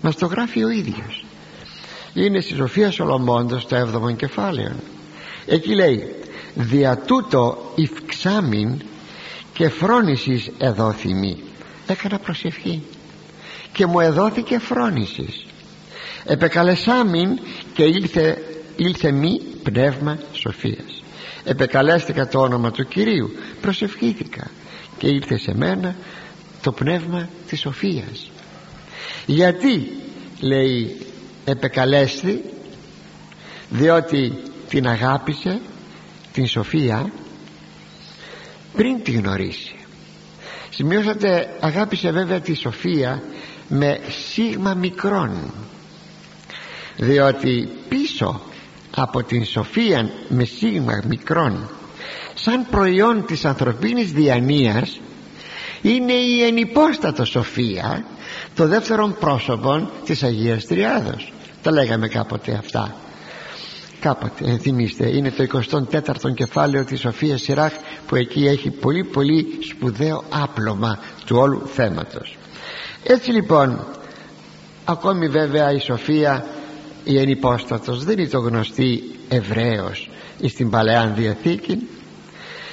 [0.00, 1.24] Μας το γράφει ο ίδιος.
[2.14, 4.72] Είναι στη Σοφία Σολομώντος το 7ο κεφάλαιο.
[5.46, 6.14] Εκεί λέει
[6.54, 8.82] δια τούτο υφξάμιν
[9.52, 11.42] και φρόνησης εδόθη μη
[11.86, 12.82] έκανα προσευχή
[13.72, 15.44] και μου εδόθηκε φρόνησης.
[16.24, 17.38] Επεκαλεσάμιν
[17.74, 18.42] και ήλθε,
[18.76, 21.02] ήλθε μη πνεύμα σοφίας.
[21.44, 23.30] Επεκαλέστηκα το όνομα του Κυρίου
[23.60, 24.50] προσευχήθηκα
[24.98, 25.96] και ήρθε σε μένα
[26.62, 28.30] το πνεύμα της σοφίας.
[29.26, 29.92] Γιατί
[30.40, 30.96] λέει
[31.44, 32.44] επεκαλέστη
[33.68, 34.32] διότι
[34.68, 35.60] την αγάπησε
[36.34, 37.12] την σοφία
[38.76, 39.74] πριν τη γνωρίσει.
[40.70, 43.22] Σημειώσατε αγάπησε βέβαια τη σοφία
[43.68, 45.52] με σίγμα μικρόν
[46.96, 48.40] διότι πίσω
[48.96, 51.70] από την σοφία με σίγμα μικρόν
[52.34, 55.00] σαν προϊόν της ανθρωπίνης διανοίας
[55.82, 58.04] είναι η ενυπόστατο σοφία
[58.54, 61.32] το δεύτερο πρόσωπο της Αγίας Τριάδος.
[61.62, 62.94] Τα λέγαμε κάποτε αυτά
[64.04, 67.72] κάποτε ενθυμίστε είναι το 24ο κεφάλαιο της Σοφίας Σιράχ
[68.06, 72.36] που εκεί έχει πολύ πολύ σπουδαίο άπλωμα του όλου θέματος.
[73.04, 73.86] Έτσι λοιπόν
[74.84, 76.46] ακόμη βέβαια η Σοφία
[77.04, 80.10] η ενυπόστατος δεν είναι το γνωστή Εβραίος
[80.46, 81.88] στην Παλαιά Διαθήκη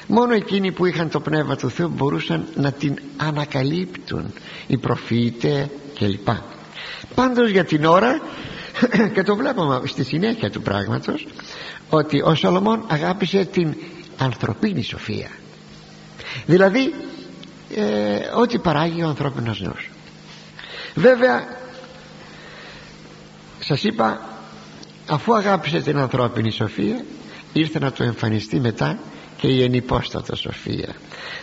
[0.07, 4.33] μόνο εκείνοι που είχαν το Πνεύμα του Θεού μπορούσαν να την ανακαλύπτουν
[4.67, 5.69] οι προφήτε
[5.99, 6.27] κλπ.
[7.15, 8.21] Πάντως για την ώρα
[9.13, 11.27] και το βλέπουμε στη συνέχεια του πράγματος
[11.89, 13.75] ότι ο Σολομών αγάπησε την
[14.17, 15.29] ανθρωπίνη σοφία.
[16.45, 16.93] Δηλαδή
[17.75, 19.89] ε, ό,τι παράγει ο ανθρώπινος νους.
[20.95, 21.47] Βέβαια
[23.59, 24.21] σας είπα
[25.07, 27.05] αφού αγάπησε την ανθρώπινη σοφία
[27.53, 28.99] ήρθε να του εμφανιστεί μετά
[29.41, 30.95] και η ενυπόστατα σοφία.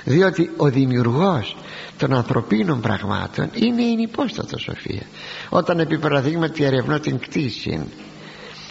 [0.04, 1.56] Διότι ο δημιουργός
[1.96, 5.02] των ανθρωπίνων πραγμάτων είναι η ενυπόστατα σοφία.
[5.48, 7.86] Όταν επί παραδείγματι ερευνώ την κτήση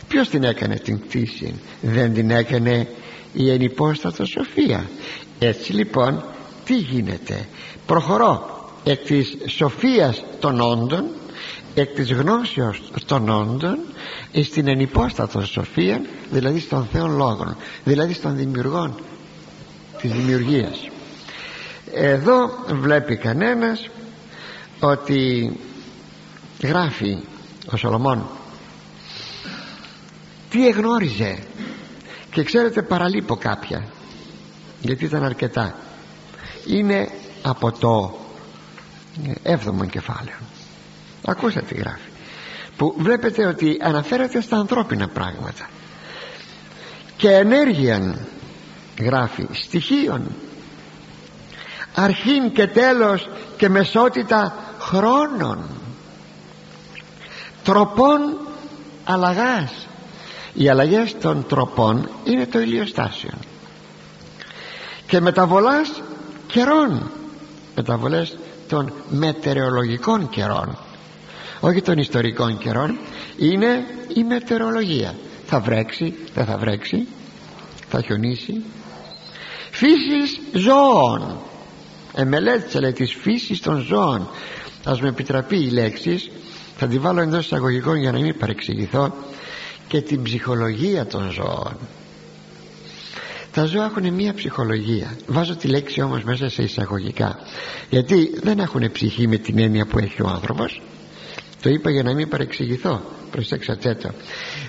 [0.07, 2.88] ποιος την έκανε την κτήση δεν την έκανε
[3.34, 4.89] η ενυπόστατα σοφία.
[5.39, 6.23] Έτσι λοιπόν
[6.65, 7.47] τι γίνεται;
[7.86, 11.05] Προχωρώ εκ της σοφίας των όντων
[11.73, 13.78] εκ της γνώσεως των όντων
[14.43, 16.01] στην ενυπόστατο σοφία
[16.32, 18.95] δηλαδή στον Θεό Λόγων δηλαδή στον δημιουργών
[20.02, 20.89] της δημιουργίας.
[21.93, 23.89] Εδώ βλέπει κανένας
[24.80, 25.52] ότι
[26.64, 27.18] γράφει
[27.72, 28.28] ο Σολομών
[30.50, 31.38] τι εγνώριζε
[32.32, 33.84] και ξέρετε παραλείπω κάποια
[34.82, 35.76] γιατί ήταν αρκετά.
[36.66, 37.10] Είναι
[37.41, 38.20] από το
[39.43, 40.38] έβδομο κεφάλαιο.
[41.26, 42.10] Ακούσατε τι γράφει.
[42.78, 45.70] Που βλέπετε ότι αναφέρεται στα ανθρώπινα πράγματα.
[47.18, 48.20] Και ενέργειαν
[49.00, 49.48] γράφει.
[49.52, 50.22] Στοιχείων.
[51.95, 55.60] Αρχήν και τέλος και μεσότητα χρόνων.
[57.64, 58.38] Τροπών
[59.04, 59.88] αλλαγάς.
[60.54, 63.34] Οι αλλαγές των τροπών είναι το ηλιοστάσιο.
[65.08, 66.02] Και μεταβολάς
[66.48, 67.12] καιρών.
[67.76, 68.38] Μεταβολές
[68.68, 70.78] των μετεωρολογικών καιρών.
[71.60, 72.98] Όχι των ιστορικών καιρών.
[73.38, 75.16] Είναι η μετεωρολογία.
[75.45, 77.08] Θα βρέξει, δεν θα βρέξει.
[77.89, 78.64] Θα χιονίσει
[79.78, 81.38] φύσης ζώων.
[82.15, 84.30] Εμελέτησα λέει της φύσης των ζώων.
[84.84, 86.32] Ας με επιτραπεί η λέξη
[86.78, 89.13] θα τη βάλω εντός εισαγωγικών για να μην παρεξηγηθώ.
[89.88, 91.78] Και την ψυχολογία των ζώων.
[93.51, 95.17] Τα ζώα έχουν μία ψυχολογία.
[95.28, 97.39] Βάζω τη λέξη όμως μέσα σε εισαγωγικά.
[97.89, 100.82] Γιατί δεν έχουν ψυχή με την έννοια που έχει ο άνθρωπος.
[101.61, 103.01] Το είπα για να μην παρεξηγηθώ.
[103.32, 104.09] Προσέξατε το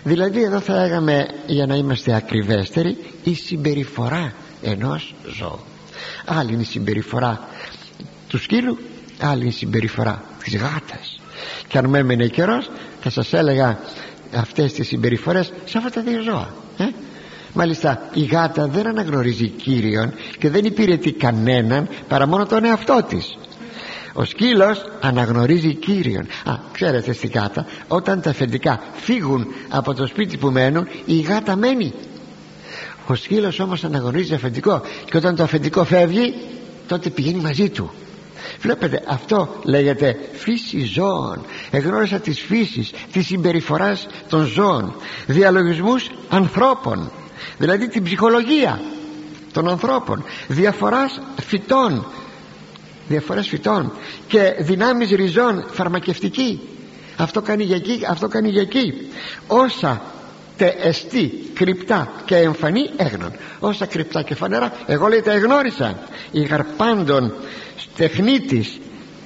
[0.04, 4.32] δηλαδή εδώ θα έγαμε για να είμαστε ακριβέστεροι η συμπεριφορά
[4.62, 5.58] ενός ζώου.
[6.24, 7.48] Άλλη είναι η συμπεριφορά
[8.28, 8.78] του σκύλου
[9.20, 11.20] άλλη είναι η συμπεριφορά της γάτας.
[11.68, 13.78] Και αν με έμενε καιρός θα σας έλεγα
[14.34, 16.48] αυτές τις συμπεριφορές σε αυτά τα δύο ζώα
[16.78, 16.84] ε;
[17.52, 23.38] μάλιστα η γάτα δεν αναγνωρίζει κύριον και δεν υπηρετεί κανέναν παρά μόνο τον εαυτό της.
[24.12, 26.26] Ο σκύλος αναγνωρίζει κύριον.
[26.44, 31.56] Α ξέρετε στην γάτα όταν τα αφεντικά φύγουν από το σπίτι που μένουν η γάτα
[31.56, 31.92] μένει
[33.10, 36.34] ο σκύλος όμως αναγνωρίζει αφεντικό και όταν το αφεντικό φεύγει
[36.88, 37.90] τότε πηγαίνει μαζί του.
[38.60, 41.44] Βλέπετε αυτό λέγεται φύση ζώων.
[41.70, 44.94] Εγνώρισα τις φύσεις της συμπεριφοράς των ζώων.
[45.26, 47.10] Διαλογισμούς ανθρώπων.
[47.58, 48.80] Δηλαδή την ψυχολογία
[49.52, 50.24] των ανθρώπων.
[50.48, 52.06] Διαφοράς φυτών.
[53.08, 53.92] Διαφορές φυτών.
[54.28, 56.60] Και δυνάμεις ριζών φαρμακευτική.
[57.16, 58.94] Αυτό κάνει για εκεί, αυτό κάνει για εκεί.
[59.46, 60.02] Όσα
[60.58, 63.32] τε εστί κρυπτά και εμφανή έγνων.
[63.58, 65.98] Όσα κρυπτά και φανερά εγώ λέει τα εγνώρισα.
[66.30, 67.32] Η γαρπάντων
[67.96, 68.78] τεχνίτης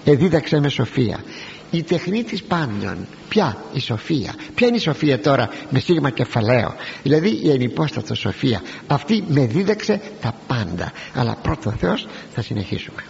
[0.04, 1.24] εδίδαξε με σοφία.
[1.70, 4.34] Η τεχνή της πάντων ποια η σοφία.
[4.54, 8.62] Ποια είναι η σοφία τώρα με σίγμα κεφαλαίο; Δηλαδή η ενυπόστατο σοφία.
[8.86, 10.92] Αυτή με δίδαξε τα πάντα.
[11.14, 13.00] Αλλά πρώτο Θεός θα συνεχίσουμε